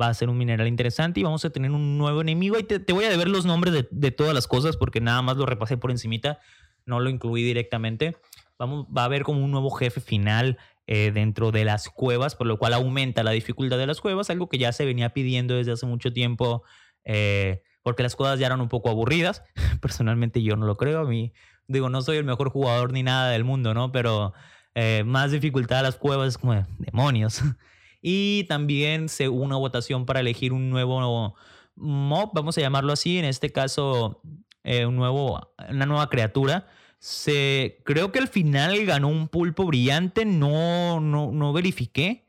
Va 0.00 0.08
a 0.08 0.14
ser 0.14 0.28
un 0.28 0.38
mineral 0.38 0.66
interesante 0.66 1.20
y 1.20 1.22
vamos 1.22 1.44
a 1.44 1.50
tener 1.50 1.70
un 1.70 1.98
nuevo 1.98 2.20
enemigo. 2.20 2.58
Y 2.58 2.64
te, 2.64 2.80
te 2.80 2.92
voy 2.92 3.04
a 3.04 3.10
deber 3.10 3.28
los 3.28 3.46
nombres 3.46 3.72
de, 3.72 3.86
de, 3.88 4.10
todas 4.10 4.34
las 4.34 4.48
cosas 4.48 4.76
porque 4.76 5.00
nada 5.00 5.22
más 5.22 5.36
lo 5.36 5.46
repasé 5.46 5.76
por 5.76 5.92
encimita. 5.92 6.40
No 6.84 6.98
lo 6.98 7.10
incluí 7.10 7.44
directamente. 7.44 8.16
Vamos, 8.58 8.86
va 8.86 9.02
a 9.02 9.04
haber 9.04 9.22
como 9.22 9.44
un 9.44 9.52
nuevo 9.52 9.70
jefe 9.70 10.00
final 10.00 10.58
eh, 10.88 11.12
dentro 11.12 11.52
de 11.52 11.64
las 11.64 11.88
cuevas, 11.88 12.34
por 12.34 12.48
lo 12.48 12.58
cual 12.58 12.74
aumenta 12.74 13.22
la 13.22 13.30
dificultad 13.30 13.78
de 13.78 13.86
las 13.86 14.00
cuevas, 14.00 14.30
algo 14.30 14.48
que 14.48 14.58
ya 14.58 14.72
se 14.72 14.84
venía 14.84 15.10
pidiendo 15.10 15.54
desde 15.54 15.72
hace 15.72 15.86
mucho 15.86 16.12
tiempo, 16.12 16.64
eh, 17.04 17.62
porque 17.82 18.02
las 18.02 18.16
cuevas 18.16 18.40
ya 18.40 18.46
eran 18.46 18.60
un 18.60 18.68
poco 18.68 18.90
aburridas. 18.90 19.44
Personalmente 19.80 20.42
yo 20.42 20.56
no 20.56 20.66
lo 20.66 20.76
creo, 20.76 21.00
a 21.00 21.04
mí 21.04 21.32
digo, 21.68 21.88
no 21.88 22.02
soy 22.02 22.16
el 22.16 22.24
mejor 22.24 22.50
jugador 22.50 22.92
ni 22.92 23.04
nada 23.04 23.30
del 23.30 23.44
mundo, 23.44 23.74
¿no? 23.74 23.92
Pero 23.92 24.34
eh, 24.74 25.04
más 25.06 25.30
dificultad 25.30 25.78
a 25.78 25.82
las 25.82 25.96
cuevas 25.96 26.28
es 26.28 26.38
como 26.38 26.66
demonios. 26.78 27.42
Y 28.04 28.46
también 28.48 29.08
se 29.08 29.28
una 29.28 29.54
votación 29.54 30.06
para 30.06 30.18
elegir 30.18 30.52
un 30.52 30.70
nuevo 30.70 31.36
mob, 31.76 32.30
vamos 32.34 32.58
a 32.58 32.60
llamarlo 32.60 32.92
así, 32.92 33.16
en 33.18 33.24
este 33.24 33.52
caso 33.52 34.20
un 34.64 34.96
nuevo, 34.96 35.54
una 35.70 35.86
nueva 35.86 36.10
criatura 36.10 36.66
se, 37.02 37.80
creo 37.82 38.12
que 38.12 38.20
al 38.20 38.28
final 38.28 38.86
ganó 38.86 39.08
un 39.08 39.26
pulpo 39.26 39.64
brillante, 39.64 40.24
no, 40.24 41.00
no, 41.00 41.32
no 41.32 41.52
verifiqué, 41.52 42.24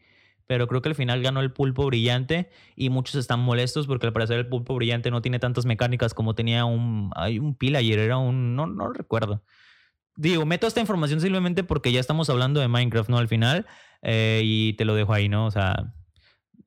pero 0.48 0.68
creo 0.68 0.82
que 0.82 0.90
al 0.90 0.96
final 0.96 1.22
ganó 1.22 1.42
el 1.42 1.52
pulpo 1.52 1.86
brillante 1.86 2.50
y 2.76 2.90
muchos 2.90 3.14
están 3.14 3.40
molestos 3.40 3.86
porque 3.86 4.08
al 4.08 4.14
parecer 4.14 4.40
el 4.40 4.48
pulpo 4.48 4.74
brillante 4.74 5.12
no 5.12 5.22
tiene 5.22 5.38
tantas 5.38 5.68
mecánicas 5.68 6.16
como 6.16 6.34
tenía 6.34 6.66
un, 6.66 7.12
hay 7.16 7.38
un 7.38 7.56
ayer 7.76 8.00
era 8.00 8.18
un, 8.18 8.56
no, 8.56 8.66
no 8.66 8.92
recuerdo. 8.92 9.44
Digo, 10.16 10.44
meto 10.48 10.66
esta 10.66 10.80
información 10.80 11.22
simplemente 11.22 11.64
porque 11.64 11.92
ya 11.92 12.00
estamos 12.00 12.32
hablando 12.32 12.60
de 12.60 12.68
Minecraft, 12.68 13.12
¿no? 13.12 13.20
Al 13.20 13.28
final, 13.28 13.68
eh, 14.02 14.42
y 14.44 14.74
te 14.74 14.86
lo 14.86 14.96
dejo 14.96 15.14
ahí, 15.14 15.30
¿no? 15.30 15.46
O 15.46 15.52
sea, 15.52 15.94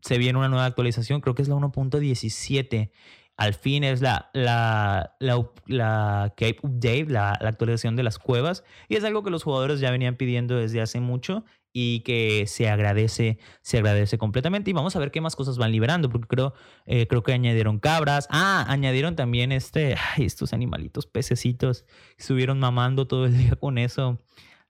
se 0.01 0.17
viene 0.19 0.39
una 0.39 0.49
nueva 0.49 0.67
actualización, 0.67 1.21
creo 1.21 1.35
que 1.35 1.43
es 1.43 1.49
la 1.49 1.57
1.17 1.57 2.93
al 3.37 3.55
fin 3.55 3.85
es 3.85 4.01
la, 4.01 4.31
la, 4.33 5.15
la, 5.21 5.51
la 5.67 6.35
Cape 6.37 6.59
Update, 6.63 7.07
la, 7.07 7.39
la, 7.41 7.49
actualización 7.49 7.95
de 7.97 8.03
las 8.03 8.19
cuevas. 8.19 8.65
Y 8.89 8.97
es 8.97 9.05
algo 9.05 9.23
que 9.23 9.31
los 9.31 9.43
jugadores 9.43 9.81
ya 9.81 9.91
venían 9.91 10.17
pidiendo 10.17 10.57
desde 10.57 10.81
hace 10.81 11.01
mucho 11.01 11.45
y 11.79 12.01
que 12.01 12.47
se 12.47 12.71
agradece, 12.71 13.39
se 13.61 13.77
agradece 13.77 14.17
completamente. 14.17 14.71
Y 14.71 14.73
vamos 14.73 14.97
a 14.97 14.99
ver 14.99 15.11
qué 15.11 15.21
más 15.21 15.37
cosas 15.37 15.59
van 15.59 15.73
liberando, 15.73 16.09
porque 16.09 16.27
creo, 16.27 16.55
eh, 16.87 17.07
creo 17.07 17.23
que 17.23 17.35
añadieron 17.35 17.79
cabras. 17.79 18.27
Ah, 18.31 18.65
añadieron 18.69 19.15
también 19.15 19.53
este, 19.53 19.97
estos 20.17 20.55
animalitos, 20.55 21.07
pececitos. 21.07 21.85
Estuvieron 22.17 22.59
mamando 22.59 23.07
todo 23.07 23.27
el 23.27 23.37
día 23.37 23.57
con 23.57 23.77
eso. 23.77 24.19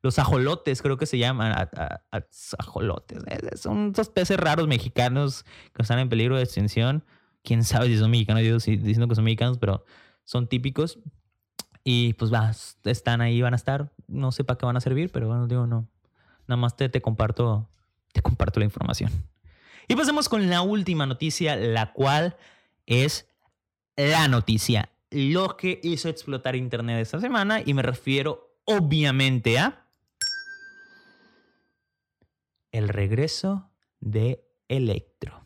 Los 0.03 0.19
ajolotes, 0.19 0.83
creo 0.83 0.97
que 0.97 1.07
se 1.07 1.19
llaman. 1.19 1.55
ajolotes. 2.59 3.23
Son 3.61 3.93
esos 3.93 4.09
peces 4.11 4.37
raros 4.37 4.67
mexicanos 4.67 5.45
que 5.73 5.83
están 5.83 6.01
en 6.01 6.09
peligro 6.09 6.37
de 6.37 6.43
extinción 6.43 7.05
quién 7.47 7.65
sabe 7.65 7.87
si 7.87 7.97
son 7.97 8.11
mexicanos, 8.11 8.43
yo 8.43 8.57
diciendo 8.57 9.09
que 9.09 9.15
son 9.15 9.25
mexicanos, 9.25 9.57
pero 9.59 9.85
son 10.25 10.49
típicos. 10.49 10.99
Y 11.85 12.15
pues 12.15 12.33
va, 12.33 12.51
están 12.85 13.21
ahí, 13.21 13.41
van 13.41 13.53
a 13.53 13.57
estar. 13.57 13.93
No 14.09 14.33
sé 14.33 14.43
para 14.43 14.59
qué 14.59 14.67
van 14.67 14.77
a 14.77 14.81
servir, 14.81 15.11
pero 15.13 15.29
bueno, 15.29 15.47
digo, 15.47 15.67
no. 15.69 15.89
Nada 16.49 16.61
más 16.61 16.77
te, 16.77 16.89
te 16.89 17.01
comparto, 17.01 17.71
te 18.13 18.21
comparto 18.23 18.59
la 18.59 18.67
información. 18.67 19.11
Y 19.87 19.95
pasemos 19.95 20.29
con 20.29 20.51
la 20.51 20.63
última 20.63 21.07
noticia, 21.07 21.55
la 21.55 21.93
cual 21.93 22.37
es 22.87 23.29
la 23.97 24.27
noticia, 24.27 24.91
lo 25.11 25.57
que 25.57 25.81
hizo 25.85 26.09
explotar 26.09 26.57
Internet 26.57 27.01
esta 27.01 27.21
semana. 27.21 27.63
Y 27.65 27.73
me 27.73 27.83
refiero 27.83 28.59
obviamente 28.65 29.61
a 29.61 29.87
el 32.73 32.89
regreso 32.89 33.71
de 34.01 34.45
Electro. 34.69 35.46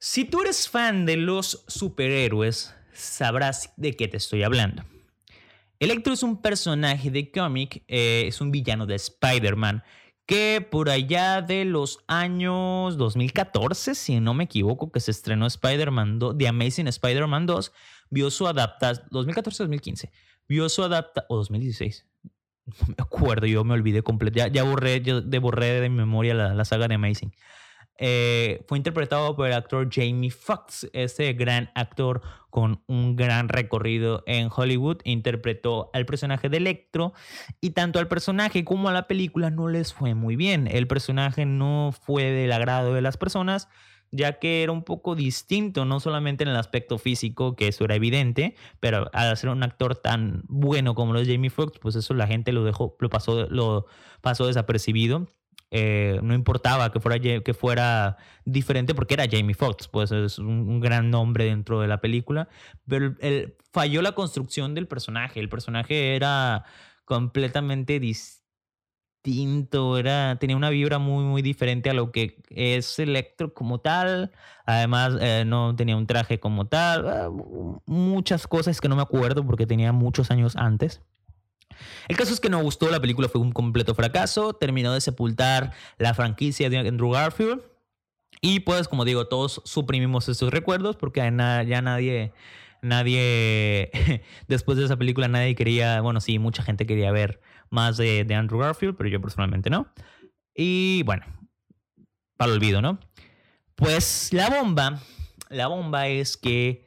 Si 0.00 0.24
tú 0.24 0.42
eres 0.42 0.68
fan 0.68 1.06
de 1.06 1.16
los 1.16 1.64
superhéroes, 1.66 2.72
sabrás 2.92 3.72
de 3.76 3.96
qué 3.96 4.06
te 4.06 4.16
estoy 4.16 4.44
hablando. 4.44 4.84
Electro 5.80 6.12
es 6.12 6.22
un 6.22 6.40
personaje 6.40 7.10
de 7.10 7.32
cómic, 7.32 7.82
eh, 7.88 8.26
es 8.28 8.40
un 8.40 8.52
villano 8.52 8.86
de 8.86 8.94
Spider-Man, 8.94 9.82
que 10.24 10.64
por 10.70 10.88
allá 10.88 11.42
de 11.42 11.64
los 11.64 11.98
años 12.06 12.96
2014, 12.96 13.96
si 13.96 14.20
no 14.20 14.34
me 14.34 14.44
equivoco, 14.44 14.92
que 14.92 15.00
se 15.00 15.10
estrenó 15.10 15.46
Spider-Man 15.48 16.20
The 16.38 16.46
Amazing 16.46 16.86
Spider-Man 16.86 17.46
2, 17.46 17.72
vio 18.10 18.30
su 18.30 18.46
adaptación, 18.46 19.08
2014-2015, 19.10 20.10
vio 20.46 20.68
su 20.68 20.84
adaptación, 20.84 21.26
o 21.28 21.36
2016, 21.38 22.06
no 22.66 22.86
me 22.86 22.94
acuerdo, 22.98 23.46
yo 23.46 23.64
me 23.64 23.74
olvidé 23.74 24.02
completo, 24.02 24.46
ya, 24.46 24.62
borré, 24.62 25.02
yo 25.02 25.22
de 25.22 25.38
borré 25.40 25.80
de 25.80 25.88
mi 25.88 25.96
memoria 25.96 26.34
la, 26.34 26.54
la 26.54 26.64
saga 26.64 26.86
de 26.86 26.94
Amazing. 26.94 27.32
Eh, 27.98 28.64
fue 28.66 28.78
interpretado 28.78 29.34
por 29.34 29.48
el 29.48 29.52
actor 29.52 29.88
Jamie 29.92 30.30
Foxx, 30.30 30.88
ese 30.92 31.32
gran 31.32 31.70
actor 31.74 32.22
con 32.50 32.82
un 32.86 33.16
gran 33.16 33.48
recorrido 33.48 34.22
en 34.26 34.48
Hollywood. 34.54 34.98
Interpretó 35.04 35.90
al 35.92 36.06
personaje 36.06 36.48
de 36.48 36.58
Electro 36.58 37.12
y 37.60 37.70
tanto 37.70 37.98
al 37.98 38.08
personaje 38.08 38.64
como 38.64 38.88
a 38.88 38.92
la 38.92 39.08
película 39.08 39.50
no 39.50 39.68
les 39.68 39.92
fue 39.92 40.14
muy 40.14 40.36
bien. 40.36 40.68
El 40.68 40.86
personaje 40.86 41.44
no 41.44 41.90
fue 41.92 42.24
del 42.24 42.52
agrado 42.52 42.94
de 42.94 43.02
las 43.02 43.16
personas 43.16 43.68
ya 44.10 44.38
que 44.38 44.62
era 44.62 44.72
un 44.72 44.84
poco 44.84 45.14
distinto, 45.14 45.84
no 45.84 46.00
solamente 46.00 46.44
en 46.44 46.50
el 46.50 46.56
aspecto 46.56 46.98
físico, 46.98 47.56
que 47.56 47.68
eso 47.68 47.84
era 47.84 47.94
evidente, 47.94 48.54
pero 48.80 49.10
al 49.12 49.36
ser 49.36 49.50
un 49.50 49.62
actor 49.62 49.96
tan 49.96 50.44
bueno 50.48 50.94
como 50.94 51.12
lo 51.12 51.20
es 51.20 51.28
Jamie 51.28 51.50
Foxx, 51.50 51.78
pues 51.78 51.94
eso 51.94 52.14
la 52.14 52.26
gente 52.26 52.52
lo 52.52 52.64
dejó, 52.64 52.96
lo 53.00 53.10
pasó, 53.10 53.46
lo 53.50 53.86
pasó 54.20 54.46
desapercibido. 54.46 55.28
Eh, 55.70 56.18
no 56.22 56.34
importaba 56.34 56.90
que 56.90 56.98
fuera, 56.98 57.18
que 57.18 57.54
fuera 57.54 58.16
diferente 58.44 58.94
porque 58.94 59.14
era 59.14 59.26
Jamie 59.30 59.54
Foxx, 59.54 59.88
pues 59.88 60.10
es 60.12 60.38
un, 60.38 60.80
gran 60.80 61.10
nombre 61.10 61.44
dentro 61.44 61.80
de 61.80 61.88
la 61.88 62.00
película, 62.00 62.48
pero 62.86 63.14
falló 63.72 64.00
la 64.00 64.12
construcción 64.12 64.74
del 64.74 64.86
personaje, 64.88 65.40
el 65.40 65.50
personaje 65.50 66.16
era 66.16 66.64
completamente 67.04 68.00
distinto, 68.00 69.98
era, 69.98 70.38
tenía 70.38 70.56
una 70.56 70.70
vibra 70.70 70.98
muy, 70.98 71.24
muy 71.24 71.42
diferente 71.42 71.90
a 71.90 71.94
lo 71.94 72.12
que 72.12 72.42
es 72.50 72.98
Electro 72.98 73.52
como 73.52 73.80
tal, 73.80 74.32
además 74.64 75.16
eh, 75.20 75.44
no 75.46 75.76
tenía 75.76 75.96
un 75.96 76.06
traje 76.06 76.40
como 76.40 76.66
tal, 76.66 77.08
ah, 77.08 77.28
muchas 77.84 78.46
cosas 78.46 78.80
que 78.80 78.88
no 78.88 78.96
me 78.96 79.02
acuerdo 79.02 79.44
porque 79.44 79.66
tenía 79.66 79.92
muchos 79.92 80.30
años 80.30 80.56
antes. 80.56 81.02
El 82.08 82.16
caso 82.16 82.32
es 82.32 82.40
que 82.40 82.48
no 82.48 82.60
gustó, 82.62 82.90
la 82.90 83.00
película 83.00 83.28
fue 83.28 83.40
un 83.40 83.52
completo 83.52 83.94
fracaso, 83.94 84.52
terminó 84.54 84.92
de 84.92 85.00
sepultar 85.00 85.72
la 85.98 86.14
franquicia 86.14 86.70
de 86.70 86.78
Andrew 86.78 87.10
Garfield. 87.10 87.62
Y 88.40 88.60
pues, 88.60 88.88
como 88.88 89.04
digo, 89.04 89.26
todos 89.26 89.62
suprimimos 89.64 90.28
estos 90.28 90.52
recuerdos 90.52 90.96
porque 90.96 91.20
ya 91.20 91.30
nadie, 91.30 92.32
nadie, 92.82 93.90
después 94.48 94.78
de 94.78 94.84
esa 94.84 94.96
película 94.96 95.28
nadie 95.28 95.54
quería, 95.54 96.00
bueno, 96.00 96.20
sí, 96.20 96.38
mucha 96.38 96.62
gente 96.62 96.86
quería 96.86 97.10
ver 97.10 97.40
más 97.70 97.96
de, 97.96 98.24
de 98.24 98.34
Andrew 98.34 98.60
Garfield, 98.60 98.96
pero 98.96 99.08
yo 99.08 99.20
personalmente 99.20 99.70
no. 99.70 99.88
Y 100.54 101.02
bueno, 101.04 101.24
para 102.36 102.52
el 102.52 102.58
olvido, 102.58 102.80
¿no? 102.80 102.98
Pues 103.74 104.32
la 104.32 104.50
bomba, 104.50 105.00
la 105.50 105.66
bomba 105.68 106.08
es 106.08 106.36
que 106.36 106.86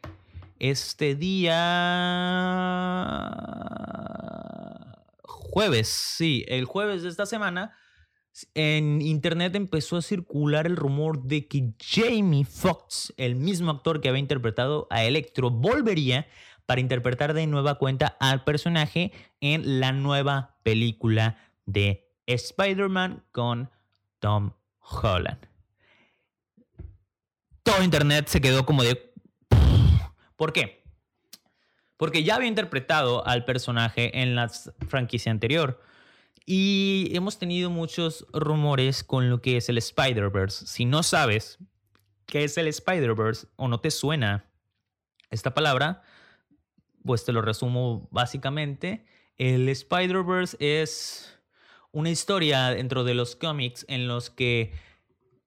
este 0.60 1.16
día 1.16 1.56
jueves, 5.52 5.88
sí, 5.88 6.46
el 6.48 6.66
jueves 6.66 7.04
de 7.04 7.10
esta 7.10 7.26
semana, 7.26 7.78
en 8.56 9.02
internet 9.02 9.56
empezó 9.56 9.98
a 9.98 10.02
circular 10.02 10.66
el 10.66 10.78
rumor 10.78 11.24
de 11.24 11.48
que 11.48 11.74
Jamie 11.80 12.46
Foxx, 12.46 13.14
el 13.18 13.36
mismo 13.36 13.70
actor 13.70 14.02
que 14.02 14.10
había 14.10 14.20
interpretado 14.20 14.88
a 14.90 15.04
Electro, 15.04 15.52
volvería 15.52 16.28
para 16.66 16.82
interpretar 16.82 17.34
de 17.34 17.46
nueva 17.48 17.76
cuenta 17.76 18.16
al 18.20 18.44
personaje 18.44 19.12
en 19.42 19.80
la 19.80 19.92
nueva 19.92 20.58
película 20.64 21.38
de 21.66 22.10
Spider-Man 22.26 23.26
con 23.32 23.70
Tom 24.20 24.54
Holland 24.80 25.52
todo 27.64 27.84
internet 27.84 28.28
se 28.28 28.42
quedó 28.42 28.66
como 28.66 28.84
de... 28.84 29.14
¿Por 30.36 30.54
qué? 30.54 30.81
Porque 32.02 32.24
ya 32.24 32.38
había 32.38 32.48
interpretado 32.48 33.28
al 33.28 33.46
personaje 33.46 34.24
en 34.24 34.34
la 34.34 34.50
franquicia 34.88 35.32
anterior. 35.32 35.80
Y 36.48 37.12
hemos 37.14 37.38
tenido 37.38 37.70
muchos 37.70 38.26
rumores 38.34 39.04
con 39.04 39.30
lo 39.30 39.40
que 39.40 39.58
es 39.58 39.70
el 39.70 39.78
Spider-Verse. 39.78 40.66
Si 40.66 40.86
no 40.86 41.04
sabes 41.04 41.60
qué 42.26 42.44
es 42.44 42.58
el 42.58 42.66
Spider-Verse 42.66 43.50
o 43.56 43.68
no 43.68 43.82
te 43.82 43.92
suena 43.92 44.50
esta 45.30 45.54
palabra, 45.54 46.02
pues 47.06 47.24
te 47.24 47.34
lo 47.34 47.44
resumo 47.44 48.10
básicamente. 48.10 49.06
El 49.38 49.70
Spider-Verse 49.70 50.58
es 50.60 51.40
una 51.92 52.10
historia 52.10 52.72
dentro 52.72 53.04
de 53.04 53.14
los 53.14 53.36
cómics 53.36 53.86
en 53.88 54.08
los 54.08 54.32
que 54.32 54.74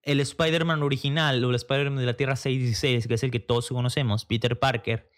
el 0.04 0.20
Spider-Man 0.20 0.84
original 0.84 1.44
o 1.44 1.50
el 1.50 1.56
Spider-Man 1.56 1.98
de 1.98 2.06
la 2.06 2.16
Tierra 2.16 2.36
616, 2.36 3.08
que 3.08 3.14
es 3.14 3.24
el 3.24 3.32
que 3.32 3.40
todos 3.40 3.70
conocemos, 3.70 4.24
Peter 4.24 4.56
Parker, 4.56 5.10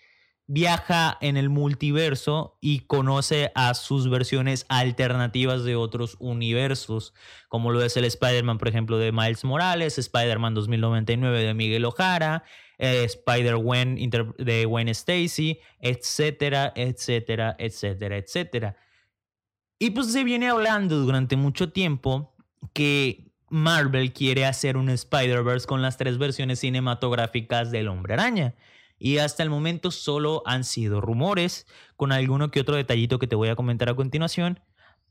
viaja 0.47 1.19
en 1.21 1.37
el 1.37 1.49
multiverso 1.49 2.57
y 2.61 2.81
conoce 2.81 3.51
a 3.55 3.75
sus 3.75 4.09
versiones 4.09 4.65
alternativas 4.69 5.65
de 5.65 5.75
otros 5.77 6.17
universos, 6.21 7.15
como 7.49 7.73
lo 7.73 7.83
es 7.83 7.97
el 7.97 8.05
Spider-Man, 8.05 8.59
por 8.59 8.69
ejemplo, 8.69 8.99
de 8.99 9.11
Miles 9.11 9.45
Morales, 9.45 9.99
Spider-Man 9.99 10.55
2099 10.55 11.43
de 11.43 11.55
Miguel 11.55 11.85
Ojara, 11.85 12.45
eh, 12.79 13.05
Spider-Gwen 13.05 14.11
de 14.39 14.65
Gwen 14.67 14.89
Stacy, 14.89 15.59
etcétera, 15.81 16.73
etcétera, 16.77 17.57
etcétera, 17.59 18.17
etcétera. 18.17 18.77
Y 19.79 19.91
pues 19.91 20.13
se 20.13 20.25
viene 20.25 20.49
hablando 20.49 20.97
durante 21.01 21.37
mucho 21.37 21.71
tiempo 21.71 22.35
que 22.73 23.27
Marvel 23.49 24.13
quiere 24.13 24.47
hacer 24.47 24.77
un 24.77 24.91
Spider-Verse 24.91 25.67
con 25.67 25.83
las 25.83 25.97
tres 25.97 26.19
versiones 26.19 26.61
cinematográficas 26.61 27.71
del 27.71 27.89
Hombre 27.89 28.15
Araña. 28.15 28.55
Y 28.99 29.19
hasta 29.19 29.43
el 29.43 29.51
momento 29.51 29.91
solo 29.91 30.43
han 30.47 30.65
sido 30.65 31.01
rumores, 31.01 31.67
con 31.97 32.13
alguno 32.13 32.51
que 32.51 32.61
otro 32.61 32.77
detallito 32.77 33.19
que 33.19 33.27
te 33.27 33.37
voy 33.37 33.49
a 33.49 33.57
comentar 33.57 33.89
a 33.89 33.95
continuación. 33.95 34.61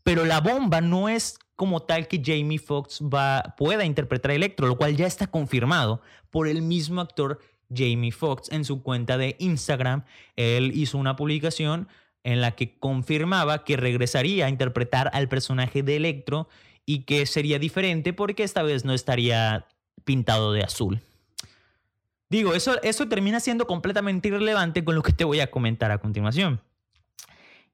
Pero 0.04 0.26
la 0.26 0.40
bomba 0.40 0.82
no 0.82 1.10
es 1.10 1.40
como 1.56 1.82
tal 1.82 2.08
que 2.08 2.22
Jamie 2.24 2.60
Foxx 2.60 3.02
va, 3.02 3.56
pueda 3.58 3.86
interpretar 3.86 4.32
a 4.32 4.36
Electro, 4.36 4.68
lo 4.68 4.78
cual 4.78 4.96
ya 4.96 5.08
está 5.08 5.28
confirmado 5.28 6.02
por 6.30 6.48
el 6.48 6.62
mismo 6.62 7.02
actor 7.02 7.40
Jamie 7.74 8.12
Foxx 8.12 8.52
en 8.52 8.66
su 8.66 8.84
cuenta 8.84 9.18
de 9.18 9.36
Instagram. 9.40 10.04
Él 10.36 10.72
hizo 10.76 10.98
una 10.98 11.16
publicación 11.16 11.88
en 12.24 12.42
la 12.42 12.52
que 12.52 12.78
confirmaba 12.78 13.64
que 13.64 13.78
regresaría 13.78 14.48
a 14.48 14.50
interpretar 14.50 15.10
al 15.14 15.30
personaje 15.30 15.84
de 15.84 15.96
Electro 15.96 16.50
y 16.86 17.04
que 17.04 17.26
sería 17.26 17.60
diferente 17.60 18.14
porque 18.14 18.44
esta 18.44 18.64
vez 18.64 18.86
no 18.86 18.94
estaría 18.94 19.68
pintado 20.04 20.52
de 20.52 20.62
azul. 20.62 21.02
Digo, 22.30 22.54
eso, 22.54 22.82
eso 22.82 23.08
termina 23.08 23.40
siendo 23.40 23.68
completamente 23.68 24.30
irrelevante 24.30 24.84
con 24.84 24.96
lo 24.96 25.04
que 25.04 25.14
te 25.14 25.24
voy 25.24 25.40
a 25.40 25.52
comentar 25.52 25.92
a 25.92 26.00
continuación. 26.00 26.62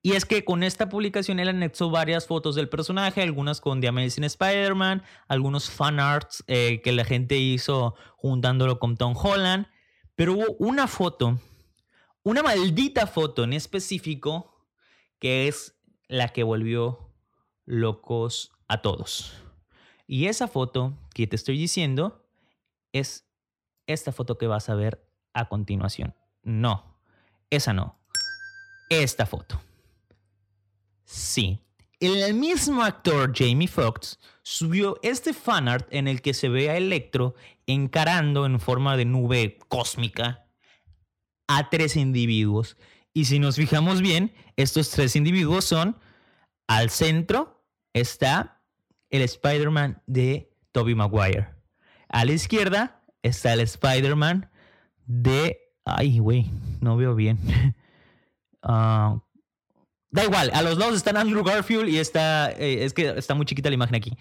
Y 0.03 0.13
es 0.13 0.25
que 0.25 0.43
con 0.43 0.63
esta 0.63 0.89
publicación 0.89 1.39
él 1.39 1.49
anexó 1.49 1.91
varias 1.91 2.25
fotos 2.25 2.55
del 2.55 2.69
personaje, 2.69 3.21
algunas 3.21 3.61
con 3.61 3.81
The 3.81 3.87
Amazing 3.87 4.23
Spider-Man, 4.23 5.03
algunos 5.27 5.69
fan 5.69 5.99
arts 5.99 6.43
eh, 6.47 6.81
que 6.83 6.91
la 6.91 7.05
gente 7.05 7.37
hizo 7.37 7.95
juntándolo 8.15 8.79
con 8.79 8.97
Tom 8.97 9.15
Holland, 9.15 9.67
pero 10.15 10.33
hubo 10.33 10.55
una 10.57 10.87
foto, 10.87 11.39
una 12.23 12.41
maldita 12.41 13.05
foto 13.05 13.43
en 13.43 13.53
específico, 13.53 14.67
que 15.19 15.47
es 15.47 15.75
la 16.07 16.29
que 16.29 16.41
volvió 16.41 17.13
locos 17.65 18.51
a 18.67 18.81
todos. 18.81 19.33
Y 20.07 20.25
esa 20.25 20.47
foto 20.47 20.97
que 21.13 21.27
te 21.27 21.35
estoy 21.35 21.59
diciendo 21.59 22.27
es 22.91 23.30
esta 23.93 24.11
foto 24.11 24.37
que 24.37 24.47
vas 24.47 24.69
a 24.69 24.75
ver 24.75 25.05
a 25.33 25.47
continuación. 25.47 26.15
No, 26.43 26.97
esa 27.49 27.73
no. 27.73 27.99
Esta 28.89 29.25
foto. 29.25 29.61
Sí, 31.05 31.61
el 31.99 32.33
mismo 32.33 32.81
actor 32.83 33.31
Jamie 33.35 33.67
Foxx 33.67 34.17
subió 34.41 34.97
este 35.03 35.33
fanart 35.33 35.87
en 35.93 36.07
el 36.07 36.21
que 36.21 36.33
se 36.33 36.49
ve 36.49 36.69
a 36.69 36.77
Electro 36.77 37.35
encarando 37.67 38.45
en 38.45 38.59
forma 38.59 38.97
de 38.97 39.05
nube 39.05 39.59
cósmica 39.67 40.47
a 41.47 41.69
tres 41.69 41.95
individuos. 41.95 42.77
Y 43.13 43.25
si 43.25 43.39
nos 43.39 43.57
fijamos 43.57 44.01
bien, 44.01 44.33
estos 44.55 44.89
tres 44.89 45.15
individuos 45.15 45.65
son 45.65 45.97
al 46.67 46.89
centro 46.89 47.65
está 47.93 48.63
el 49.09 49.21
Spider-Man 49.21 50.01
de 50.07 50.55
Tobey 50.71 50.95
Maguire. 50.95 51.49
A 52.09 52.25
la 52.25 52.31
izquierda 52.31 53.00
está 53.23 53.53
el 53.53 53.61
Spider-Man 53.61 54.49
de... 55.05 55.59
Ay, 55.85 56.19
güey, 56.19 56.49
no 56.79 56.97
veo 56.97 57.15
bien. 57.15 57.39
Ah, 58.63 59.19
da 60.11 60.23
igual, 60.23 60.51
a 60.53 60.61
los 60.61 60.77
lados 60.77 60.95
están 60.95 61.17
Andrew 61.17 61.43
Garfield 61.43 61.89
y 61.89 61.97
está... 61.97 62.51
Eh, 62.51 62.83
es 62.83 62.93
que 62.93 63.09
está 63.17 63.33
muy 63.33 63.47
chiquita 63.47 63.69
la 63.69 63.73
imagen 63.73 63.95
aquí. 63.95 64.15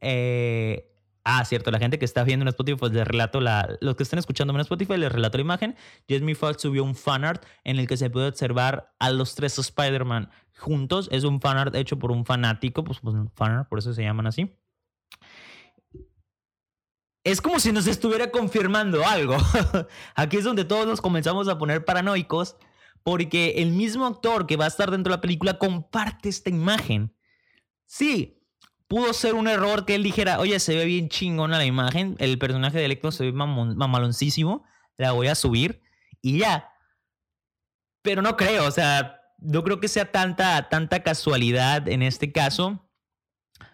Eh, 0.00 0.90
ah, 1.22 1.44
cierto, 1.44 1.70
la 1.70 1.78
gente 1.78 1.96
que 1.96 2.04
está 2.04 2.24
viendo 2.24 2.42
en 2.42 2.48
Spotify, 2.48 2.76
pues 2.76 2.90
les 2.90 3.06
relato 3.06 3.40
la... 3.40 3.78
Los 3.80 3.94
que 3.94 4.02
están 4.02 4.18
escuchando 4.18 4.52
en 4.52 4.58
Spotify, 4.62 4.96
les 4.96 5.12
relato 5.12 5.38
la 5.38 5.42
imagen. 5.42 5.76
Jasmine 6.08 6.34
Foxx 6.34 6.60
subió 6.60 6.82
un 6.82 6.96
fanart 6.96 7.44
en 7.62 7.78
el 7.78 7.86
que 7.86 7.96
se 7.96 8.10
puede 8.10 8.26
observar 8.26 8.92
a 8.98 9.10
los 9.10 9.36
tres 9.36 9.56
Spider-Man 9.60 10.28
juntos. 10.58 11.08
Es 11.12 11.22
un 11.22 11.40
fanart 11.40 11.76
hecho 11.76 12.00
por 12.00 12.10
un 12.10 12.24
fanático, 12.24 12.82
pues, 12.82 12.98
pues 12.98 13.14
fanart, 13.36 13.68
por 13.68 13.78
eso 13.78 13.92
se 13.92 14.02
llaman 14.02 14.26
así. 14.26 14.52
Es 17.28 17.42
como 17.42 17.60
si 17.60 17.72
nos 17.72 17.86
estuviera 17.86 18.30
confirmando 18.30 19.06
algo. 19.06 19.36
Aquí 20.14 20.38
es 20.38 20.44
donde 20.44 20.64
todos 20.64 20.86
nos 20.86 21.02
comenzamos 21.02 21.46
a 21.48 21.58
poner 21.58 21.84
paranoicos 21.84 22.56
porque 23.02 23.56
el 23.58 23.72
mismo 23.72 24.06
actor 24.06 24.46
que 24.46 24.56
va 24.56 24.64
a 24.64 24.68
estar 24.68 24.90
dentro 24.90 25.10
de 25.10 25.18
la 25.18 25.20
película 25.20 25.58
comparte 25.58 26.30
esta 26.30 26.48
imagen. 26.48 27.14
Sí, 27.84 28.42
pudo 28.86 29.12
ser 29.12 29.34
un 29.34 29.46
error 29.46 29.84
que 29.84 29.94
él 29.94 30.02
dijera, 30.02 30.40
oye, 30.40 30.58
se 30.58 30.74
ve 30.74 30.86
bien 30.86 31.10
chingona 31.10 31.58
la 31.58 31.66
imagen, 31.66 32.16
el 32.18 32.38
personaje 32.38 32.78
de 32.78 32.86
Electro 32.86 33.12
se 33.12 33.24
ve 33.24 33.32
mamaloncísimo, 33.32 34.64
la 34.96 35.12
voy 35.12 35.26
a 35.26 35.34
subir 35.34 35.82
y 36.22 36.38
ya. 36.38 36.70
Pero 38.00 38.22
no 38.22 38.38
creo, 38.38 38.66
o 38.66 38.70
sea, 38.70 39.20
no 39.36 39.62
creo 39.64 39.80
que 39.80 39.88
sea 39.88 40.10
tanta, 40.10 40.70
tanta 40.70 41.02
casualidad 41.02 41.88
en 41.88 42.02
este 42.02 42.32
caso. 42.32 42.87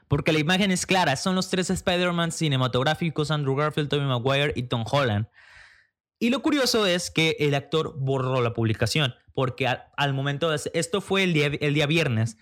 Porque 0.08 0.32
la 0.32 0.38
imagen 0.38 0.70
es 0.70 0.86
clara, 0.86 1.16
son 1.16 1.34
los 1.34 1.50
tres 1.50 1.70
Spider-Man 1.70 2.32
cinematográficos, 2.32 3.30
Andrew 3.30 3.56
Garfield, 3.56 3.88
Tobey 3.88 4.06
Maguire 4.06 4.52
y 4.54 4.64
Tom 4.64 4.84
Holland. 4.90 5.26
Y 6.18 6.30
lo 6.30 6.40
curioso 6.42 6.86
es 6.86 7.10
que 7.10 7.36
el 7.40 7.54
actor 7.54 7.94
borró 7.98 8.40
la 8.40 8.54
publicación, 8.54 9.14
porque 9.34 9.66
al, 9.66 10.14
momento 10.14 10.50
de 10.50 10.60
esto 10.74 11.00
fue 11.00 11.24
el 11.24 11.32
día, 11.32 11.46
el 11.46 11.74
día 11.74 11.86
viernes. 11.86 12.38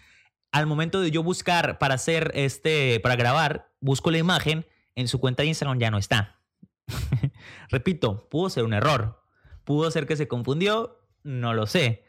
Al 0.52 0.66
momento 0.66 1.00
de 1.00 1.10
yo 1.10 1.22
buscar 1.22 1.78
para 1.78 1.94
hacer 1.94 2.30
este, 2.34 3.00
para 3.00 3.16
grabar, 3.16 3.70
busco 3.80 4.10
la 4.10 4.18
imagen, 4.18 4.66
en 4.94 5.08
su 5.08 5.18
cuenta 5.18 5.42
de 5.42 5.48
Instagram 5.48 5.78
ya 5.78 5.90
no 5.90 5.98
está. 5.98 6.40
Repito, 7.70 8.28
pudo 8.28 8.50
ser 8.50 8.64
un 8.64 8.74
error, 8.74 9.22
pudo 9.64 9.90
ser 9.90 10.06
que 10.06 10.16
se 10.16 10.28
confundió, 10.28 11.00
no 11.22 11.54
lo 11.54 11.66
sé. 11.66 12.04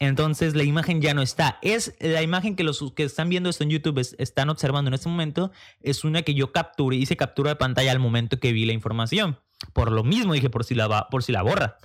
Entonces 0.00 0.54
la 0.54 0.64
imagen 0.64 1.02
ya 1.02 1.12
no 1.12 1.20
está. 1.20 1.58
Es 1.60 1.94
la 2.00 2.22
imagen 2.22 2.56
que 2.56 2.64
los 2.64 2.92
que 2.96 3.04
están 3.04 3.28
viendo 3.28 3.50
esto 3.50 3.64
en 3.64 3.70
YouTube 3.70 4.00
están 4.18 4.48
observando 4.48 4.88
en 4.88 4.94
este 4.94 5.10
momento. 5.10 5.52
Es 5.82 6.04
una 6.04 6.22
que 6.22 6.32
yo 6.32 6.52
capturé, 6.52 6.96
hice 6.96 7.18
captura 7.18 7.50
de 7.50 7.56
pantalla 7.56 7.92
al 7.92 7.98
momento 7.98 8.40
que 8.40 8.52
vi 8.52 8.64
la 8.64 8.72
información. 8.72 9.38
Por 9.74 9.92
lo 9.92 10.02
mismo 10.02 10.32
dije 10.32 10.48
por 10.48 10.64
si 10.64 10.74
la, 10.74 11.08
por 11.10 11.22
si 11.22 11.32
la 11.32 11.42
borra. 11.42 11.76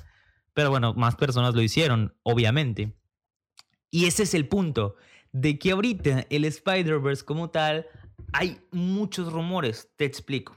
Pero 0.54 0.70
bueno, 0.70 0.94
más 0.94 1.18
personas 1.18 1.56
lo 1.56 1.62
hicieron, 1.62 2.16
obviamente. 2.24 2.96
Y 3.92 4.06
ese 4.06 4.24
es 4.24 4.34
el 4.34 4.48
punto. 4.48 4.96
De 5.34 5.60
que 5.60 5.72
ahorita 5.72 6.26
el 6.30 6.46
Spider-Verse 6.46 7.26
como 7.26 7.50
tal, 7.50 7.86
hay 8.32 8.62
muchos 8.72 9.34
rumores. 9.34 9.90
Te 9.98 10.06
explico. 10.06 10.56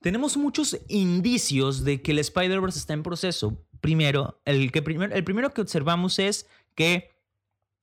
Tenemos 0.00 0.38
muchos 0.38 0.78
indicios 0.88 1.84
de 1.84 2.00
que 2.00 2.12
el 2.12 2.20
Spider-Verse 2.20 2.78
está 2.78 2.94
en 2.94 3.02
proceso 3.02 3.65
primero, 3.86 4.40
el, 4.44 4.72
que 4.72 4.80
el 4.80 5.22
primero 5.22 5.54
que 5.54 5.60
observamos 5.60 6.18
es 6.18 6.48
que 6.74 7.12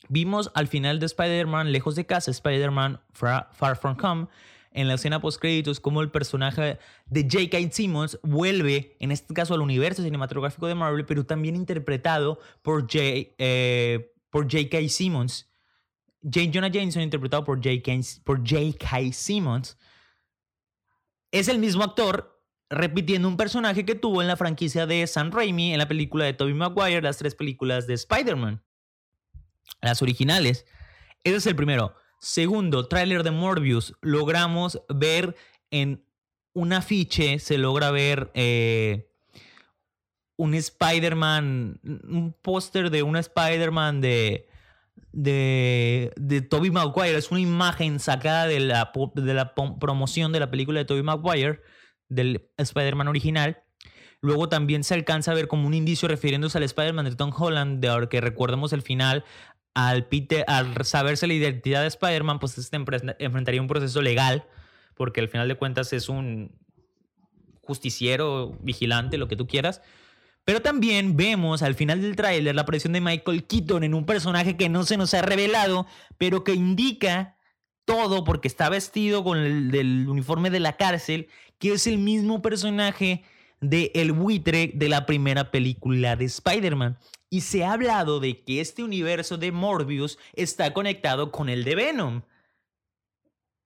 vimos 0.10 0.52
al 0.54 0.68
final 0.68 1.00
de 1.00 1.06
Spider-Man 1.06 1.72
Lejos 1.72 1.96
de 1.96 2.06
Casa, 2.06 2.30
Spider-Man 2.30 3.00
Far, 3.14 3.78
From 3.78 3.96
Home, 4.04 4.28
en 4.72 4.90
la 4.90 4.96
escena 4.96 5.22
post 5.22 5.40
créditos 5.40 5.80
cómo 5.80 6.02
el 6.02 6.12
personaje 6.12 6.78
de 7.06 7.22
J.K. 7.22 7.72
Simmons 7.72 8.20
vuelve, 8.22 8.98
en 9.00 9.14
este 9.14 9.34
caso 9.34 9.54
al 9.54 9.62
universo 9.62 10.04
cinematográfico 10.04 10.68
de 10.68 10.76
Marvel, 10.76 11.06
pero 11.06 11.26
también 11.26 11.56
interpretado 11.56 12.38
por 12.64 12.82
J. 12.82 13.00
Eh, 13.38 14.14
J.K. 14.34 14.90
Simmons. 14.90 15.50
J. 16.22 16.52
Jonah 16.54 16.68
Jameson, 16.70 17.02
interpretado 17.02 17.46
por 17.46 17.64
J.K. 17.64 19.14
Simmons. 19.14 19.78
Es 21.32 21.48
el 21.48 21.60
mismo 21.60 21.82
actor 21.82 22.33
repitiendo 22.74 23.28
un 23.28 23.38
personaje 23.38 23.86
que 23.86 23.96
tuvo 23.96 24.22
en 24.22 24.28
la 24.28 24.38
franquicia 24.38 24.86
de 24.86 25.06
Sam 25.08 25.32
Raimi, 25.32 25.74
en 25.74 25.80
la 25.80 25.88
película 25.88 26.26
de 26.26 26.34
Tobey 26.34 26.54
Maguire, 26.54 27.02
las 27.02 27.18
tres 27.18 27.36
películas 27.36 27.88
de 27.88 27.94
Spider-Man. 27.94 28.64
Las 29.82 30.02
originales. 30.02 30.66
Ese 31.24 31.38
es 31.38 31.48
el 31.48 31.56
primero. 31.56 31.96
Segundo, 32.20 32.88
tráiler 32.88 33.24
de 33.24 33.32
Morbius. 33.32 33.96
Logramos 34.02 34.82
ver 34.90 35.36
en 35.72 36.06
un 36.54 36.74
afiche, 36.74 37.40
se 37.40 37.58
logra 37.58 37.92
ver 37.92 38.32
eh, 38.34 39.10
un 40.38 40.54
Spider-Man, 40.54 41.80
un 41.84 42.36
póster 42.42 42.90
de 42.92 43.04
un 43.04 43.18
Spider-Man 43.18 44.02
de, 44.02 44.48
de, 45.12 46.14
de 46.16 46.42
Tobey 46.42 46.72
Maguire. 46.72 47.18
Es 47.18 47.32
una 47.32 47.40
imagen 47.40 48.00
sacada 48.00 48.48
de 48.48 48.60
la, 48.60 48.92
de 49.16 49.34
la 49.34 49.54
promoción 49.56 50.32
de 50.32 50.40
la 50.40 50.52
película 50.52 50.80
de 50.80 50.86
Tobey 50.86 51.04
Maguire, 51.04 51.62
del 52.14 52.50
Spider-Man 52.58 53.08
original. 53.08 53.64
Luego 54.22 54.48
también 54.48 54.84
se 54.84 54.94
alcanza 54.94 55.32
a 55.32 55.36
ver 55.36 55.48
como 55.48 55.68
un 55.68 55.74
indicio 55.74 56.08
refiriéndose 56.08 56.58
al 56.58 56.64
Spider-Man 56.64 57.06
de 57.06 57.16
Tom 57.16 57.32
Holland, 57.38 57.84
de 57.84 58.08
que 58.08 58.22
recordemos 58.22 58.72
el 58.72 58.82
final, 58.82 59.26
al, 59.74 60.08
Peter, 60.08 60.46
al 60.48 60.74
saberse 60.86 61.28
la 61.28 61.34
identidad 61.34 61.82
de 61.82 61.88
Spider-Man, 61.88 62.40
pues 62.40 62.58
este 62.58 62.78
enfrentaría 62.78 63.62
un 63.62 63.68
proceso 63.68 64.02
legal, 64.02 64.46
porque 64.96 65.20
al 65.20 65.30
final 65.30 65.48
de 65.48 65.56
cuentas 65.56 65.92
es 65.94 66.08
un 66.10 66.56
justiciero, 67.62 68.58
vigilante, 68.62 69.18
lo 69.18 69.28
que 69.28 69.36
tú 69.36 69.48
quieras. 69.48 69.82
Pero 70.46 70.62
también 70.62 71.16
vemos 71.16 71.62
al 71.62 71.74
final 71.76 72.02
del 72.02 72.16
tráiler 72.16 72.54
la 72.54 72.64
aparición 72.64 72.94
de 72.94 73.02
Michael 73.02 73.46
Keaton 73.46 73.84
en 73.84 73.94
un 73.94 74.06
personaje 74.06 74.58
que 74.58 74.70
no 74.70 74.84
se 74.84 74.98
nos 74.98 75.14
ha 75.14 75.22
revelado, 75.22 75.88
pero 76.18 76.44
que 76.44 76.54
indica 76.54 77.38
todo 77.86 78.24
porque 78.24 78.48
está 78.48 78.70
vestido 78.70 79.24
con 79.24 79.38
el 79.38 80.08
uniforme 80.08 80.50
de 80.50 80.60
la 80.60 80.78
cárcel, 80.78 81.28
que 81.60 81.74
es 81.74 81.88
el 81.88 81.98
mismo 81.98 82.42
personaje 82.42 83.24
de 83.62 83.92
El 83.96 84.12
buitre 84.12 84.72
de 84.74 84.90
la 84.90 85.06
primera 85.06 85.52
película 85.52 86.16
de 86.16 86.26
Spider-Man. 86.26 86.98
Y 87.30 87.42
se 87.42 87.64
ha 87.64 87.74
hablado 87.74 88.20
de 88.20 88.44
que 88.44 88.62
este 88.62 88.84
universo 88.84 89.38
de 89.38 89.52
Morbius 89.52 90.20
está 90.34 90.74
conectado 90.74 91.32
con 91.32 91.50
el 91.50 91.64
de 91.64 91.76
Venom. 91.76 92.22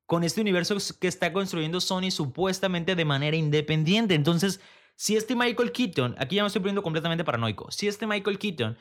Con 0.06 0.24
este 0.24 0.40
universo 0.40 0.78
que 1.00 1.08
está 1.08 1.34
construyendo 1.34 1.82
Sony 1.82 2.12
supuestamente 2.12 2.96
de 2.96 3.06
manera 3.06 3.36
independiente. 3.36 4.16
Entonces, 4.16 4.62
si 4.96 5.16
este 5.16 5.36
Michael 5.36 5.72
Keaton, 5.72 6.16
aquí 6.18 6.38
ya 6.38 6.44
me 6.44 6.48
estoy 6.48 6.62
poniendo 6.62 6.82
completamente 6.82 7.24
paranoico, 7.24 7.70
si 7.72 7.88
este 7.88 8.08
Michael 8.08 8.40
Keaton, 8.40 8.78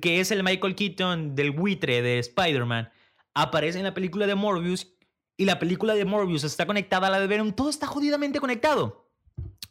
que 0.00 0.20
es 0.20 0.30
el 0.30 0.42
Michael 0.42 0.74
Keaton 0.74 1.34
del 1.34 1.50
buitre 1.50 2.00
de 2.00 2.18
Spider-Man, 2.18 2.90
aparece 3.34 3.78
en 3.78 3.84
la 3.84 3.94
película 3.94 4.26
de 4.26 4.34
Morbius 4.34 4.88
y 5.36 5.44
la 5.44 5.58
película 5.58 5.94
de 5.94 6.04
Morbius 6.04 6.44
está 6.44 6.66
conectada 6.66 7.08
a 7.08 7.10
la 7.10 7.20
de 7.20 7.26
Venom, 7.26 7.52
todo 7.52 7.70
está 7.70 7.86
jodidamente 7.86 8.40
conectado. 8.40 9.08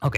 Ok. 0.01 0.17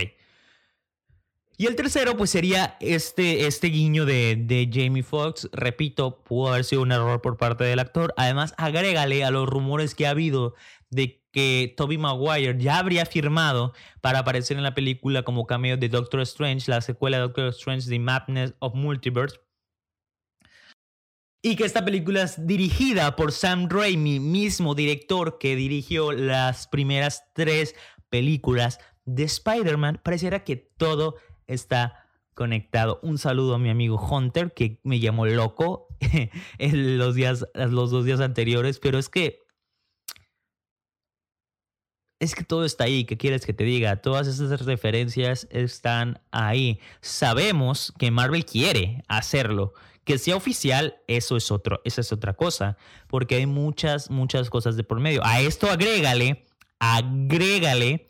Y 1.55 1.67
el 1.67 1.75
tercero, 1.75 2.17
pues 2.17 2.31
sería 2.31 2.77
este, 2.79 3.45
este 3.45 3.67
guiño 3.67 4.05
de, 4.05 4.35
de 4.35 4.69
Jamie 4.71 5.03
Foxx. 5.03 5.49
Repito, 5.53 6.23
pudo 6.23 6.49
haber 6.49 6.63
sido 6.63 6.81
un 6.81 6.91
error 6.91 7.21
por 7.21 7.37
parte 7.37 7.63
del 7.63 7.79
actor. 7.79 8.13
Además, 8.17 8.55
agrégale 8.57 9.23
a 9.23 9.29
los 9.29 9.47
rumores 9.47 9.93
que 9.93 10.07
ha 10.07 10.11
habido 10.11 10.55
de 10.89 11.23
que 11.31 11.73
Toby 11.75 11.97
Maguire 11.97 12.57
ya 12.59 12.77
habría 12.77 13.05
firmado 13.05 13.73
para 14.01 14.19
aparecer 14.19 14.57
en 14.57 14.63
la 14.63 14.75
película 14.75 15.23
como 15.23 15.45
cameo 15.45 15.77
de 15.77 15.89
Doctor 15.89 16.21
Strange, 16.21 16.69
la 16.71 16.81
secuela 16.81 17.17
de 17.17 17.23
Doctor 17.23 17.47
Strange, 17.49 17.89
The 17.89 17.99
Madness 17.99 18.53
of 18.59 18.75
Multiverse. 18.75 19.39
Y 21.45 21.57
que 21.57 21.65
esta 21.65 21.83
película 21.83 22.23
es 22.23 22.47
dirigida 22.47 23.17
por 23.17 23.33
Sam 23.33 23.67
Raimi, 23.69 24.21
mismo 24.21 24.75
director 24.75 25.37
que 25.37 25.57
dirigió 25.57 26.13
las 26.13 26.67
primeras 26.67 27.25
tres 27.33 27.75
películas 28.07 28.79
de 29.03 29.23
Spider-Man, 29.23 29.99
pareciera 30.01 30.45
que 30.45 30.55
todo 30.55 31.15
está 31.45 32.07
conectado. 32.33 33.01
Un 33.03 33.17
saludo 33.17 33.55
a 33.55 33.59
mi 33.59 33.69
amigo 33.69 33.97
Hunter, 33.97 34.53
que 34.53 34.79
me 34.83 35.01
llamó 35.01 35.25
loco 35.25 35.89
en 36.59 36.97
los, 36.97 37.13
días, 37.13 37.45
los 37.53 37.91
dos 37.91 38.05
días 38.05 38.21
anteriores, 38.21 38.79
pero 38.79 38.97
es 38.97 39.09
que 39.09 39.43
es 42.21 42.35
que 42.35 42.45
todo 42.45 42.63
está 42.63 42.85
ahí, 42.85 43.03
¿qué 43.03 43.17
quieres 43.17 43.45
que 43.45 43.51
te 43.51 43.65
diga? 43.65 43.97
Todas 43.97 44.27
esas 44.27 44.65
referencias 44.65 45.45
están 45.51 46.21
ahí. 46.31 46.79
Sabemos 47.01 47.93
que 47.99 48.11
Marvel 48.11 48.45
quiere 48.45 49.03
hacerlo. 49.09 49.73
Que 50.03 50.17
sea 50.17 50.35
oficial, 50.35 50.97
eso 51.07 51.37
es 51.37 51.51
otro, 51.51 51.81
esa 51.85 52.01
es 52.01 52.11
otra 52.11 52.33
cosa, 52.33 52.77
porque 53.07 53.35
hay 53.35 53.45
muchas, 53.45 54.09
muchas 54.09 54.49
cosas 54.49 54.75
de 54.75 54.83
por 54.83 54.99
medio. 54.99 55.21
A 55.23 55.39
esto 55.39 55.69
agrégale, 55.69 56.45
agrégale 56.79 58.07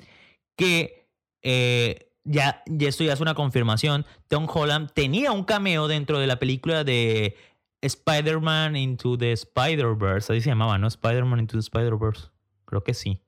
que 0.55 1.07
eh, 1.43 2.11
ya, 2.23 2.63
ya 2.65 2.89
esto 2.89 3.03
ya 3.03 3.13
es 3.13 3.19
una 3.19 3.35
confirmación. 3.35 4.05
Tom 4.27 4.47
Holland 4.51 4.91
tenía 4.93 5.31
un 5.31 5.43
cameo 5.43 5.87
dentro 5.87 6.19
de 6.19 6.27
la 6.27 6.39
película 6.39 6.83
de 6.83 7.35
Spider-Man 7.81 8.75
Into 8.75 9.17
the 9.17 9.31
Spider-Verse. 9.33 10.33
Así 10.33 10.41
se 10.41 10.49
llamaba, 10.49 10.77
¿no? 10.77 10.87
Spider-Man 10.87 11.39
Into 11.39 11.57
the 11.57 11.59
Spider-Verse. 11.59 12.29
Creo 12.65 12.83
que 12.83 12.93
sí. 12.93 13.21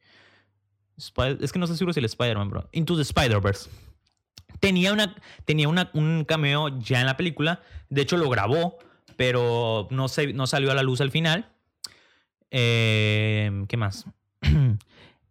es 0.98 1.52
que 1.52 1.60
no 1.60 1.68
sé 1.68 1.76
seguro 1.76 1.94
si 1.94 2.00
el 2.00 2.06
Spider-Man, 2.06 2.50
bro. 2.50 2.70
Into 2.72 2.96
the 2.96 3.02
Spider-Verse. 3.02 3.70
Tenía, 4.60 4.94
una, 4.94 5.16
tenía 5.46 5.68
una, 5.68 5.90
un 5.94 6.26
cameo 6.26 6.80
ya 6.80 7.00
en 7.00 7.06
la 7.06 7.18
película. 7.18 7.62
De 7.90 8.02
hecho, 8.02 8.18
lo 8.18 8.30
grabó, 8.30 8.78
pero 9.18 9.88
no, 9.92 10.08
se, 10.08 10.34
no 10.34 10.48
salió 10.48 10.72
a 10.72 10.76
la 10.76 10.84
luz 10.84 11.02
al 11.02 11.12
final. 11.12 11.50
Eh, 12.52 13.66
¿Qué 13.68 13.78
más? 13.78 14.06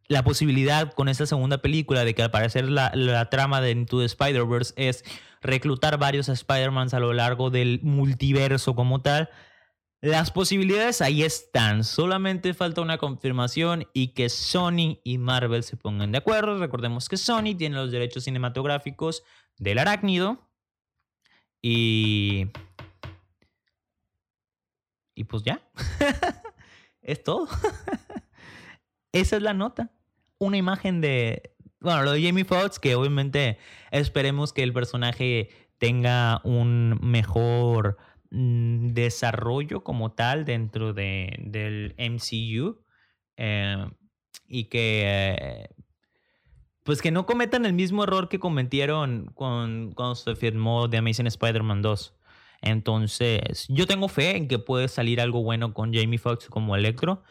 la 0.09 0.23
posibilidad 0.23 0.93
con 0.93 1.09
esta 1.09 1.27
segunda 1.27 1.59
película 1.59 2.05
de 2.05 2.15
que 2.15 2.23
al 2.23 2.31
parecer 2.31 2.69
la, 2.69 3.29
trama 3.31 3.61
de 3.61 3.71
Into 3.71 4.01
the 4.01 4.05
Spider-Verse 4.05 4.75
es 4.77 5.05
reclutar 5.41 5.99
varios 5.99 6.29
Spider-Mans 6.29 6.95
a 6.95 7.01
lo 7.01 7.13
largo 7.13 7.51
del 7.51 7.81
multiverso 7.83 8.75
como 8.75 9.01
tal. 9.01 9.31
Las 10.05 10.31
posibilidades 10.31 11.01
ahí 11.01 11.23
están, 11.23 11.83
solamente 11.83 12.53
falta 12.53 12.83
una 12.83 12.99
confirmación 12.99 13.89
y 13.95 14.09
que 14.09 14.29
Sony 14.29 14.99
y 15.03 15.17
Marvel 15.17 15.63
se 15.63 15.79
pongan 15.79 16.13
de 16.13 16.19
acuerdo. 16.19 16.59
Recordemos 16.59 17.09
que 17.09 17.17
Sony 17.17 17.57
tiene 17.57 17.77
los 17.77 17.91
derechos 17.91 18.25
cinematográficos 18.25 19.23
del 19.57 19.79
arácnido 19.79 20.47
y... 21.63 22.49
Y 25.15 25.25
pues 25.25 25.43
ya, 25.43 25.63
es 27.01 27.23
todo. 27.23 27.49
Esa 29.13 29.37
es 29.37 29.43
la 29.43 29.55
nota. 29.55 29.91
Una 30.37 30.59
imagen 30.59 31.01
de. 31.01 31.55
Bueno, 31.81 32.03
lo 32.03 32.13
de 32.13 32.23
Jamie 32.23 32.45
Foxx, 32.45 32.79
que 32.79 32.95
obviamente 32.95 33.57
esperemos 33.91 34.53
que 34.53 34.65
el 34.65 34.75
personaje 34.75 35.49
tenga 35.79 36.43
un 36.45 36.99
mejor 37.01 37.97
desarrollo 38.35 39.85
como 39.85 40.13
tal 40.13 40.45
dentro 40.45 40.93
de, 40.93 41.37
del 41.41 41.95
MCU. 41.99 42.83
Eh, 43.37 43.87
y 44.47 44.65
que. 44.65 45.69
pues 46.83 47.01
que 47.01 47.11
no 47.11 47.27
cometan 47.27 47.67
el 47.67 47.73
mismo 47.73 48.05
error 48.05 48.29
que 48.29 48.39
cometieron 48.39 49.27
con, 49.35 49.93
cuando 49.95 50.15
se 50.15 50.37
firmó 50.37 50.89
The 50.89 50.99
Amazing 50.99 51.27
Spider-Man 51.27 51.83
2. 51.83 52.15
Entonces, 52.63 53.67
yo 53.69 53.87
tengo 53.87 54.09
fe 54.09 54.37
en 54.37 54.49
que 54.49 54.59
puede 54.59 54.89
salir 54.89 55.21
algo 55.21 55.43
bueno 55.43 55.75
con 55.75 55.93
Jamie 55.93 56.19
Foxx 56.19 56.49
como 56.49 56.77
Electro 56.77 57.23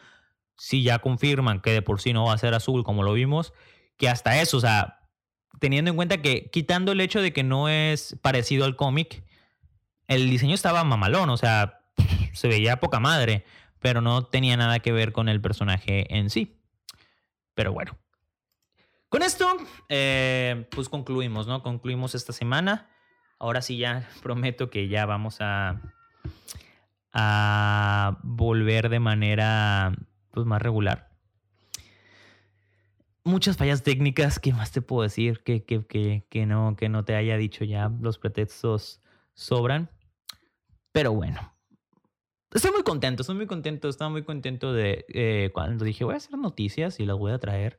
si 0.56 0.82
ya 0.82 0.98
confirman 0.98 1.60
que 1.60 1.72
de 1.72 1.82
por 1.82 2.00
sí 2.00 2.12
no 2.12 2.24
va 2.26 2.34
a 2.34 2.38
ser 2.38 2.54
azul 2.54 2.84
como 2.84 3.02
lo 3.02 3.12
vimos, 3.12 3.52
que 3.96 4.08
hasta 4.08 4.40
eso, 4.40 4.58
o 4.58 4.60
sea, 4.60 5.00
teniendo 5.60 5.90
en 5.90 5.96
cuenta 5.96 6.22
que 6.22 6.50
quitando 6.50 6.92
el 6.92 7.00
hecho 7.00 7.20
de 7.20 7.32
que 7.32 7.42
no 7.42 7.68
es 7.68 8.16
parecido 8.22 8.64
al 8.64 8.76
cómic, 8.76 9.23
el 10.08 10.28
diseño 10.30 10.54
estaba 10.54 10.84
mamalón, 10.84 11.30
o 11.30 11.36
sea, 11.36 11.80
se 12.32 12.48
veía 12.48 12.80
poca 12.80 13.00
madre, 13.00 13.44
pero 13.80 14.00
no 14.00 14.24
tenía 14.24 14.56
nada 14.56 14.80
que 14.80 14.92
ver 14.92 15.12
con 15.12 15.28
el 15.28 15.40
personaje 15.40 16.16
en 16.16 16.30
sí. 16.30 16.58
Pero 17.54 17.72
bueno. 17.72 17.96
Con 19.08 19.22
esto, 19.22 19.46
eh, 19.88 20.66
pues 20.70 20.88
concluimos, 20.88 21.46
¿no? 21.46 21.62
Concluimos 21.62 22.14
esta 22.14 22.32
semana. 22.32 22.88
Ahora 23.38 23.62
sí 23.62 23.76
ya 23.76 24.08
prometo 24.22 24.70
que 24.70 24.88
ya 24.88 25.06
vamos 25.06 25.38
a, 25.40 25.80
a 27.12 28.18
volver 28.22 28.88
de 28.88 29.00
manera 29.00 29.92
pues 30.32 30.46
más 30.46 30.60
regular. 30.60 31.10
Muchas 33.22 33.56
fallas 33.56 33.82
técnicas, 33.82 34.38
¿qué 34.38 34.52
más 34.52 34.72
te 34.72 34.82
puedo 34.82 35.02
decir? 35.02 35.42
Que, 35.44 35.64
que, 35.64 36.24
que, 36.28 36.46
no, 36.46 36.76
que 36.76 36.88
no 36.90 37.04
te 37.04 37.14
haya 37.14 37.38
dicho 37.38 37.64
ya, 37.64 37.90
los 38.00 38.18
pretextos 38.18 39.00
sobran. 39.34 39.90
Pero 40.92 41.12
bueno, 41.12 41.52
estoy 42.52 42.70
muy 42.70 42.82
contento, 42.82 43.22
estoy 43.22 43.36
muy 43.36 43.46
contento, 43.46 43.88
estaba 43.88 44.10
muy 44.10 44.22
contento 44.22 44.72
de 44.72 45.04
eh, 45.08 45.50
cuando 45.52 45.84
dije 45.84 46.04
voy 46.04 46.14
a 46.14 46.18
hacer 46.18 46.38
noticias 46.38 47.00
y 47.00 47.06
las 47.06 47.16
voy 47.16 47.32
a 47.32 47.38
traer 47.38 47.78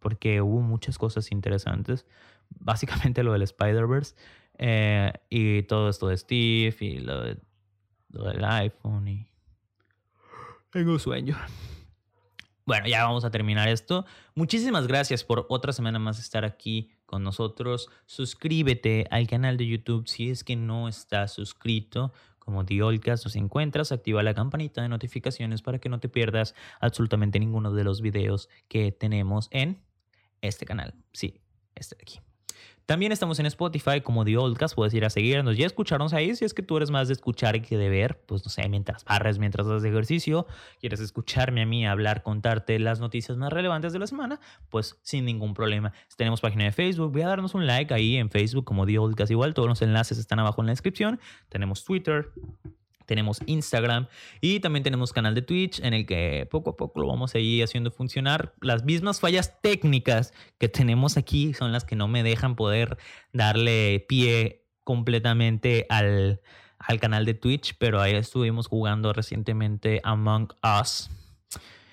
porque 0.00 0.40
hubo 0.42 0.60
muchas 0.60 0.98
cosas 0.98 1.30
interesantes. 1.30 2.06
Básicamente 2.50 3.22
lo 3.22 3.32
del 3.32 3.42
Spider-Verse 3.42 4.16
eh, 4.58 5.12
y 5.30 5.62
todo 5.62 5.88
esto 5.88 6.08
de 6.08 6.18
Steve 6.18 6.76
y 6.80 6.98
lo, 6.98 7.24
lo 8.10 8.24
del 8.24 8.44
iPhone 8.44 9.08
y... 9.08 9.28
Tengo 10.70 10.98
sueño. 10.98 11.36
Bueno, 12.64 12.86
ya 12.86 13.04
vamos 13.04 13.24
a 13.24 13.30
terminar 13.30 13.68
esto. 13.68 14.06
Muchísimas 14.34 14.86
gracias 14.86 15.24
por 15.24 15.46
otra 15.48 15.72
semana 15.72 15.98
más 15.98 16.18
estar 16.18 16.44
aquí 16.44 16.90
con 17.12 17.22
nosotros. 17.22 17.90
Suscríbete 18.06 19.06
al 19.10 19.26
canal 19.26 19.58
de 19.58 19.66
YouTube 19.66 20.08
si 20.08 20.30
es 20.30 20.44
que 20.44 20.56
no 20.56 20.88
estás 20.88 21.34
suscrito. 21.34 22.10
Como 22.38 22.64
Diolcas 22.64 23.22
nos 23.22 23.36
encuentras, 23.36 23.92
activa 23.92 24.22
la 24.22 24.32
campanita 24.32 24.80
de 24.80 24.88
notificaciones 24.88 25.60
para 25.60 25.78
que 25.78 25.90
no 25.90 26.00
te 26.00 26.08
pierdas 26.08 26.54
absolutamente 26.80 27.38
ninguno 27.38 27.70
de 27.70 27.84
los 27.84 28.00
videos 28.00 28.48
que 28.66 28.92
tenemos 28.92 29.48
en 29.50 29.82
este 30.40 30.64
canal. 30.64 30.94
Sí, 31.12 31.42
este 31.74 31.96
de 31.96 32.02
aquí. 32.02 32.31
También 32.86 33.12
estamos 33.12 33.38
en 33.38 33.46
Spotify 33.46 34.00
como 34.00 34.24
The 34.24 34.36
Oldcast, 34.36 34.74
puedes 34.74 34.92
ir 34.94 35.04
a 35.04 35.10
seguirnos 35.10 35.58
y 35.58 35.62
a 35.62 35.66
escucharnos 35.66 36.12
ahí 36.12 36.34
si 36.34 36.44
es 36.44 36.52
que 36.52 36.62
tú 36.62 36.76
eres 36.76 36.90
más 36.90 37.08
de 37.08 37.14
escuchar 37.14 37.62
que 37.62 37.76
de 37.76 37.88
ver, 37.88 38.20
pues 38.26 38.44
no 38.44 38.50
sé, 38.50 38.68
mientras 38.68 39.04
barres, 39.04 39.38
mientras 39.38 39.66
haces 39.66 39.84
ejercicio, 39.84 40.46
quieres 40.80 41.00
escucharme 41.00 41.62
a 41.62 41.66
mí 41.66 41.86
hablar, 41.86 42.22
contarte 42.22 42.78
las 42.78 43.00
noticias 43.00 43.38
más 43.38 43.52
relevantes 43.52 43.92
de 43.92 43.98
la 43.98 44.06
semana, 44.06 44.40
pues 44.68 44.98
sin 45.02 45.24
ningún 45.24 45.54
problema. 45.54 45.92
Tenemos 46.16 46.40
página 46.40 46.64
de 46.64 46.72
Facebook, 46.72 47.12
voy 47.12 47.22
a 47.22 47.28
darnos 47.28 47.54
un 47.54 47.66
like 47.66 47.92
ahí 47.94 48.16
en 48.16 48.30
Facebook 48.30 48.64
como 48.64 48.86
The 48.86 48.98
Oldcast 48.98 49.30
igual, 49.30 49.54
todos 49.54 49.68
los 49.68 49.82
enlaces 49.82 50.18
están 50.18 50.40
abajo 50.40 50.62
en 50.62 50.66
la 50.66 50.72
descripción. 50.72 51.20
Tenemos 51.48 51.84
Twitter, 51.84 52.30
tenemos 53.12 53.40
Instagram 53.44 54.06
y 54.40 54.60
también 54.60 54.82
tenemos 54.82 55.12
canal 55.12 55.34
de 55.34 55.42
Twitch 55.42 55.80
en 55.80 55.92
el 55.92 56.06
que 56.06 56.48
poco 56.50 56.70
a 56.70 56.76
poco 56.78 56.98
lo 56.98 57.08
vamos 57.08 57.34
a 57.34 57.38
ir 57.38 57.62
haciendo 57.62 57.90
funcionar. 57.90 58.54
Las 58.62 58.84
mismas 58.84 59.20
fallas 59.20 59.60
técnicas 59.60 60.32
que 60.58 60.70
tenemos 60.70 61.18
aquí 61.18 61.52
son 61.52 61.72
las 61.72 61.84
que 61.84 61.94
no 61.94 62.08
me 62.08 62.22
dejan 62.22 62.56
poder 62.56 62.96
darle 63.34 64.06
pie 64.08 64.64
completamente 64.82 65.84
al, 65.90 66.40
al 66.78 67.00
canal 67.00 67.26
de 67.26 67.34
Twitch, 67.34 67.76
pero 67.78 68.00
ahí 68.00 68.14
estuvimos 68.14 68.66
jugando 68.66 69.12
recientemente 69.12 70.00
Among 70.04 70.48
Us. 70.80 71.10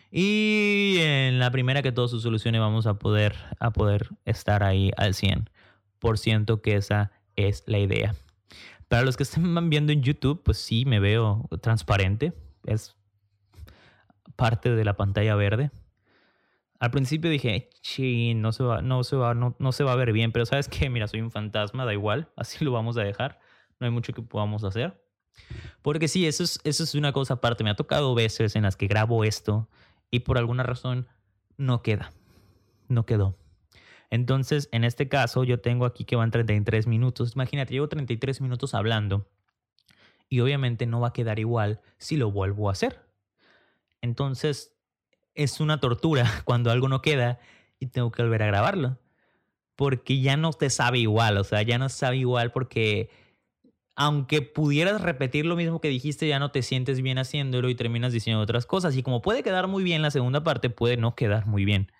Y 0.09 0.99
en 0.99 1.37
la 1.37 1.51
primera 1.51 1.81
que 1.81 1.91
todo 1.91 2.07
se 2.07 2.21
solucione 2.21 2.59
vamos 2.59 2.87
a 2.87 2.93
poder, 2.93 3.35
a 3.59 3.71
poder 3.71 4.07
estar 4.23 4.63
ahí 4.63 4.91
al 4.95 5.15
100%, 5.15 6.61
que 6.61 6.77
esa 6.77 7.11
es 7.35 7.63
la 7.67 7.79
idea. 7.79 8.15
Para 8.89 9.03
los 9.03 9.15
que 9.15 9.23
estén 9.23 9.69
viendo 9.69 9.93
en 9.93 10.03
YouTube, 10.03 10.43
pues 10.43 10.57
sí, 10.57 10.83
me 10.83 10.99
veo 10.99 11.47
transparente. 11.61 12.33
Es 12.65 12.97
parte 14.35 14.75
de 14.75 14.83
la 14.83 14.97
pantalla 14.97 15.35
verde. 15.35 15.71
Al 16.79 16.91
principio 16.91 17.29
dije, 17.29 17.69
sí, 17.81 18.33
no 18.35 18.51
se 18.51 18.63
va, 18.63 18.81
no 18.81 19.03
se 19.03 19.15
va, 19.15 19.33
no, 19.33 19.55
no 19.59 19.71
se 19.73 19.83
va 19.83 19.91
a 19.91 19.97
ver 19.97 20.13
bien, 20.13 20.31
pero 20.31 20.45
sabes 20.45 20.69
que, 20.69 20.89
mira, 20.89 21.07
soy 21.07 21.21
un 21.21 21.29
fantasma, 21.29 21.85
da 21.85 21.93
igual, 21.93 22.29
así 22.35 22.63
lo 22.63 22.71
vamos 22.71 22.97
a 22.97 23.03
dejar. 23.03 23.39
No 23.79 23.85
hay 23.85 23.91
mucho 23.91 24.11
que 24.11 24.21
podamos 24.21 24.63
hacer. 24.65 25.01
Porque 25.81 26.07
sí, 26.09 26.27
eso 26.27 26.43
es, 26.43 26.59
eso 26.65 26.83
es 26.83 26.95
una 26.95 27.13
cosa 27.13 27.35
aparte. 27.35 27.63
Me 27.63 27.69
ha 27.69 27.75
tocado 27.75 28.13
veces 28.13 28.55
en 28.55 28.63
las 28.63 28.75
que 28.75 28.87
grabo 28.87 29.23
esto 29.23 29.69
y 30.11 30.21
por 30.21 30.37
alguna 30.37 30.63
razón 30.63 31.07
no 31.57 31.81
queda. 31.81 32.11
No 32.89 33.05
quedó. 33.05 33.38
Entonces, 34.09 34.69
en 34.71 34.83
este 34.83 35.07
caso, 35.07 35.43
yo 35.43 35.59
tengo 35.59 35.85
aquí 35.85 36.03
que 36.03 36.15
van 36.15 36.31
33 36.31 36.87
minutos. 36.87 37.33
Imagínate, 37.35 37.73
llevo 37.73 37.87
33 37.87 38.41
minutos 38.41 38.73
hablando 38.73 39.27
y 40.29 40.39
obviamente 40.39 40.85
no 40.85 40.99
va 40.99 41.09
a 41.09 41.13
quedar 41.13 41.39
igual 41.39 41.81
si 41.97 42.17
lo 42.17 42.31
vuelvo 42.31 42.69
a 42.69 42.73
hacer. 42.73 43.01
Entonces, 44.01 44.75
es 45.35 45.59
una 45.59 45.79
tortura 45.79 46.25
cuando 46.45 46.71
algo 46.71 46.87
no 46.87 47.01
queda 47.01 47.39
y 47.79 47.87
tengo 47.87 48.11
que 48.11 48.23
volver 48.23 48.43
a 48.43 48.47
grabarlo. 48.47 48.97
Porque 49.75 50.19
ya 50.19 50.35
no 50.35 50.51
te 50.51 50.69
sabe 50.69 50.99
igual, 50.99 51.37
o 51.37 51.43
sea, 51.43 51.61
ya 51.61 51.77
no 51.77 51.87
sabe 51.87 52.17
igual 52.17 52.51
porque 52.51 53.09
aunque 53.95 54.41
pudieras 54.41 55.01
repetir 55.01 55.45
lo 55.45 55.55
mismo 55.57 55.81
que 55.81 55.89
dijiste, 55.89 56.27
ya 56.27 56.39
no 56.39 56.51
te 56.51 56.61
sientes 56.63 57.01
bien 57.01 57.17
haciéndolo 57.17 57.69
y 57.69 57.75
terminas 57.75 58.13
diciendo 58.13 58.41
otras 58.41 58.65
cosas. 58.65 58.95
Y 58.95 59.03
como 59.03 59.21
puede 59.21 59.43
quedar 59.43 59.67
muy 59.67 59.83
bien 59.83 60.01
la 60.01 60.11
segunda 60.11 60.43
parte, 60.43 60.69
puede 60.69 60.95
no 60.95 61.15
quedar 61.15 61.47
muy 61.47 61.65
bien. 61.65 61.91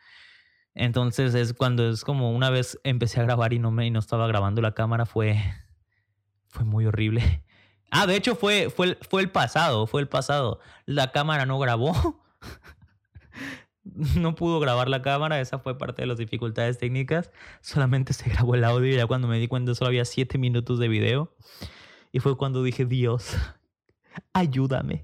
Entonces 0.79 1.35
es 1.35 1.51
cuando 1.53 1.89
es 1.89 2.05
como 2.05 2.31
una 2.31 2.49
vez 2.49 2.79
empecé 2.85 3.19
a 3.19 3.23
grabar 3.23 3.51
y 3.51 3.59
no 3.59 3.69
me 3.69 3.91
no 3.91 3.99
estaba 3.99 4.27
grabando 4.27 4.61
la 4.61 4.73
cámara 4.73 5.05
fue 5.05 5.37
fue 6.47 6.65
muy 6.65 6.85
horrible. 6.85 7.43
Ah, 7.91 8.05
de 8.05 8.15
hecho 8.15 8.35
fue 8.35 8.69
fue 8.69 8.99
fue 9.01 9.23
el 9.23 9.31
pasado, 9.31 9.87
fue 9.87 9.99
el 9.99 10.07
pasado. 10.07 10.59
La 10.85 11.11
cámara 11.11 11.47
no 11.47 11.57
grabó. 11.57 12.23
no 14.15 14.35
pudo 14.35 14.59
grabar 14.59 14.89
la 14.89 15.01
cámara, 15.01 15.41
esa 15.41 15.57
fue 15.57 15.75
parte 15.75 16.03
de 16.03 16.05
las 16.05 16.19
dificultades 16.19 16.77
técnicas. 16.77 17.31
Solamente 17.61 18.13
se 18.13 18.29
grabó 18.29 18.53
el 18.53 18.63
audio 18.63 18.93
y 18.93 18.95
ya 18.95 19.07
cuando 19.07 19.27
me 19.27 19.39
di 19.39 19.47
cuenta 19.47 19.73
solo 19.73 19.87
había 19.87 20.05
7 20.05 20.37
minutos 20.37 20.77
de 20.77 20.87
video. 20.87 21.35
Y 22.11 22.19
fue 22.19 22.37
cuando 22.37 22.61
dije, 22.61 22.85
Dios, 22.85 23.35
ayúdame. 24.33 25.03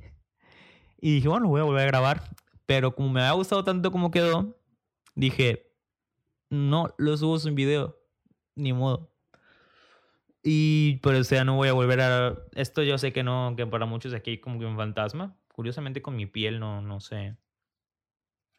Y 1.01 1.15
dije, 1.15 1.27
bueno, 1.27 1.47
voy 1.47 1.61
a 1.61 1.63
volver 1.63 1.81
a 1.81 1.87
grabar. 1.87 2.29
Pero 2.67 2.93
como 2.95 3.09
me 3.09 3.21
había 3.21 3.33
gustado 3.33 3.63
tanto 3.63 3.91
como 3.91 4.11
quedó, 4.11 4.55
dije, 5.15 5.64
no 6.49 6.93
lo 6.97 7.17
subo 7.17 7.39
sin 7.39 7.55
video, 7.55 7.97
ni 8.55 8.73
modo. 8.73 9.11
Y 10.47 10.97
por 10.97 11.15
eso 11.15 11.33
ya 11.33 11.43
no 11.43 11.55
voy 11.55 11.69
a 11.69 11.73
volver 11.73 12.01
a... 12.01 12.37
Esto 12.53 12.83
yo 12.83 12.99
sé 12.99 13.11
que 13.11 13.23
no, 13.23 13.55
que 13.57 13.65
para 13.65 13.87
muchos 13.87 14.13
aquí 14.13 14.37
como 14.39 14.59
que 14.59 14.65
un 14.65 14.77
fantasma. 14.77 15.35
Curiosamente 15.51 16.03
con 16.03 16.15
mi 16.15 16.27
piel 16.27 16.59
no, 16.59 16.83
no 16.83 16.99
sé. 16.99 17.35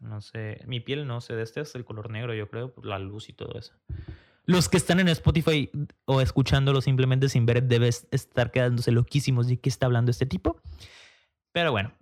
No 0.01 0.21
sé. 0.21 0.63
Mi 0.67 0.81
piel 0.81 1.07
no 1.07 1.21
sé. 1.21 1.41
Este 1.41 1.61
es 1.61 1.77
el 1.77 1.85
color 1.85 2.11
negro, 2.11 2.35
yo 2.35 2.49
creo, 2.51 2.75
por 2.75 2.87
la 2.87 2.99
luz 2.99 3.29
y 3.29 3.35
todo 3.35 3.57
eso. 3.57 3.73
Los 4.47 4.69
que 4.69 4.77
están 4.77 4.99
en 4.99 5.09
Spotify 5.09 5.71
o 6.07 6.21
escuchándolo 6.21 6.81
simplemente 6.81 7.29
sin 7.29 7.47
ver, 7.47 7.63
debes 7.63 8.09
estar 8.11 8.51
quedándose 8.51 8.91
loquísimos 8.91 9.47
de 9.47 9.61
qué 9.61 9.69
está 9.69 9.87
hablando 9.87 10.11
este 10.11 10.27
tipo. 10.27 10.61
Pero 11.53 11.71
bueno, 11.71 11.93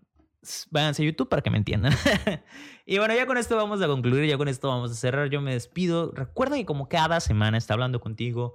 váyanse 0.70 1.02
a 1.02 1.06
YouTube 1.06 1.28
para 1.28 1.42
que 1.42 1.50
me 1.50 1.58
entiendan. 1.58 1.92
y 2.86 2.98
bueno, 2.98 3.14
ya 3.14 3.26
con 3.26 3.36
esto 3.36 3.56
vamos 3.56 3.80
a 3.82 3.86
concluir, 3.86 4.28
ya 4.28 4.36
con 4.36 4.48
esto 4.48 4.68
vamos 4.68 4.90
a 4.90 4.94
cerrar. 4.94 5.30
Yo 5.30 5.40
me 5.40 5.52
despido. 5.52 6.12
Recuerda 6.12 6.56
que 6.56 6.66
como 6.66 6.88
cada 6.88 7.20
semana 7.20 7.58
está 7.58 7.74
hablando 7.74 8.00
contigo 8.00 8.54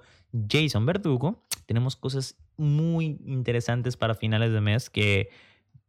Jason 0.50 0.86
Verdugo, 0.86 1.46
tenemos 1.66 1.96
cosas 1.96 2.38
muy 2.58 3.20
interesantes 3.26 3.98
para 3.98 4.16
finales 4.16 4.52
de 4.52 4.62
mes 4.62 4.90
que, 4.90 5.30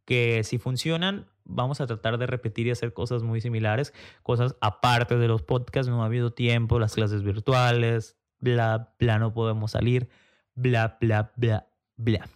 que 0.05 0.43
si 0.43 0.57
funcionan, 0.57 1.27
vamos 1.43 1.81
a 1.81 1.87
tratar 1.87 2.17
de 2.17 2.27
repetir 2.27 2.67
y 2.67 2.71
hacer 2.71 2.93
cosas 2.93 3.23
muy 3.23 3.41
similares, 3.41 3.93
cosas 4.23 4.55
aparte 4.61 5.17
de 5.17 5.27
los 5.27 5.43
podcasts, 5.43 5.89
no 5.89 6.03
ha 6.03 6.05
habido 6.05 6.33
tiempo, 6.33 6.79
las 6.79 6.95
clases 6.95 7.23
virtuales, 7.23 8.17
bla, 8.39 8.93
bla, 8.99 9.19
no 9.19 9.33
podemos 9.33 9.71
salir, 9.71 10.09
bla, 10.55 10.97
bla, 10.99 11.31
bla, 11.35 11.67
bla. 11.97 12.29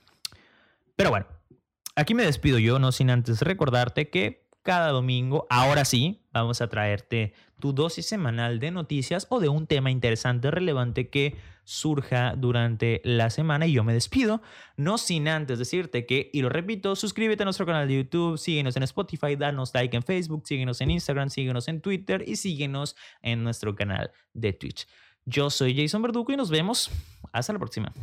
Pero 0.96 1.10
bueno, 1.10 1.26
Aquí 1.98 2.14
me 2.14 2.24
despido 2.24 2.60
yo, 2.60 2.78
no 2.78 2.92
sin 2.92 3.10
antes 3.10 3.42
recordarte 3.42 4.10
que 4.10 4.46
cada 4.64 4.90
domingo, 4.90 5.48
ahora 5.50 5.86
sí, 5.86 6.20
vamos 6.34 6.60
a 6.60 6.68
traerte 6.68 7.34
tu 7.62 7.72
dosis 7.72 8.06
semanal 8.06 8.60
de 8.60 8.72
noticias 8.72 9.28
o 9.30 9.40
de 9.40 9.48
un 9.48 9.66
tema 9.66 9.92
interesante, 9.92 10.52
relevante 10.52 11.10
que 11.10 11.38
surja 11.64 12.34
durante 12.36 13.00
la 13.06 13.30
semana. 13.30 13.66
Y 13.66 13.74
yo 13.74 13.86
me 13.86 13.94
despido, 13.94 14.42
no 14.76 14.98
sin 14.98 15.30
antes 15.30 15.58
decirte 15.58 16.06
que, 16.06 16.32
y 16.34 16.42
lo 16.42 16.50
repito, 16.50 16.98
suscríbete 16.98 17.44
a 17.44 17.46
nuestro 17.46 17.66
canal 17.66 17.88
de 17.88 17.96
YouTube, 17.96 18.38
síguenos 18.38 18.76
en 18.76 18.84
Spotify, 18.84 19.38
danos 19.38 19.72
like 19.74 19.96
en 19.96 20.04
Facebook, 20.04 20.46
síguenos 20.46 20.82
en 20.82 20.92
Instagram, 20.92 21.30
síguenos 21.30 21.70
en 21.70 21.80
Twitter 21.80 22.26
y 22.28 22.36
síguenos 22.36 22.98
en 23.22 23.42
nuestro 23.42 23.74
canal 23.74 24.12
de 24.34 24.52
Twitch. 24.52 24.86
Yo 25.24 25.50
soy 25.50 25.74
Jason 25.78 26.02
Verdugo 26.02 26.34
y 26.34 26.36
nos 26.36 26.50
vemos. 26.50 26.92
Hasta 27.32 27.54
la 27.54 27.60
próxima. 27.60 27.94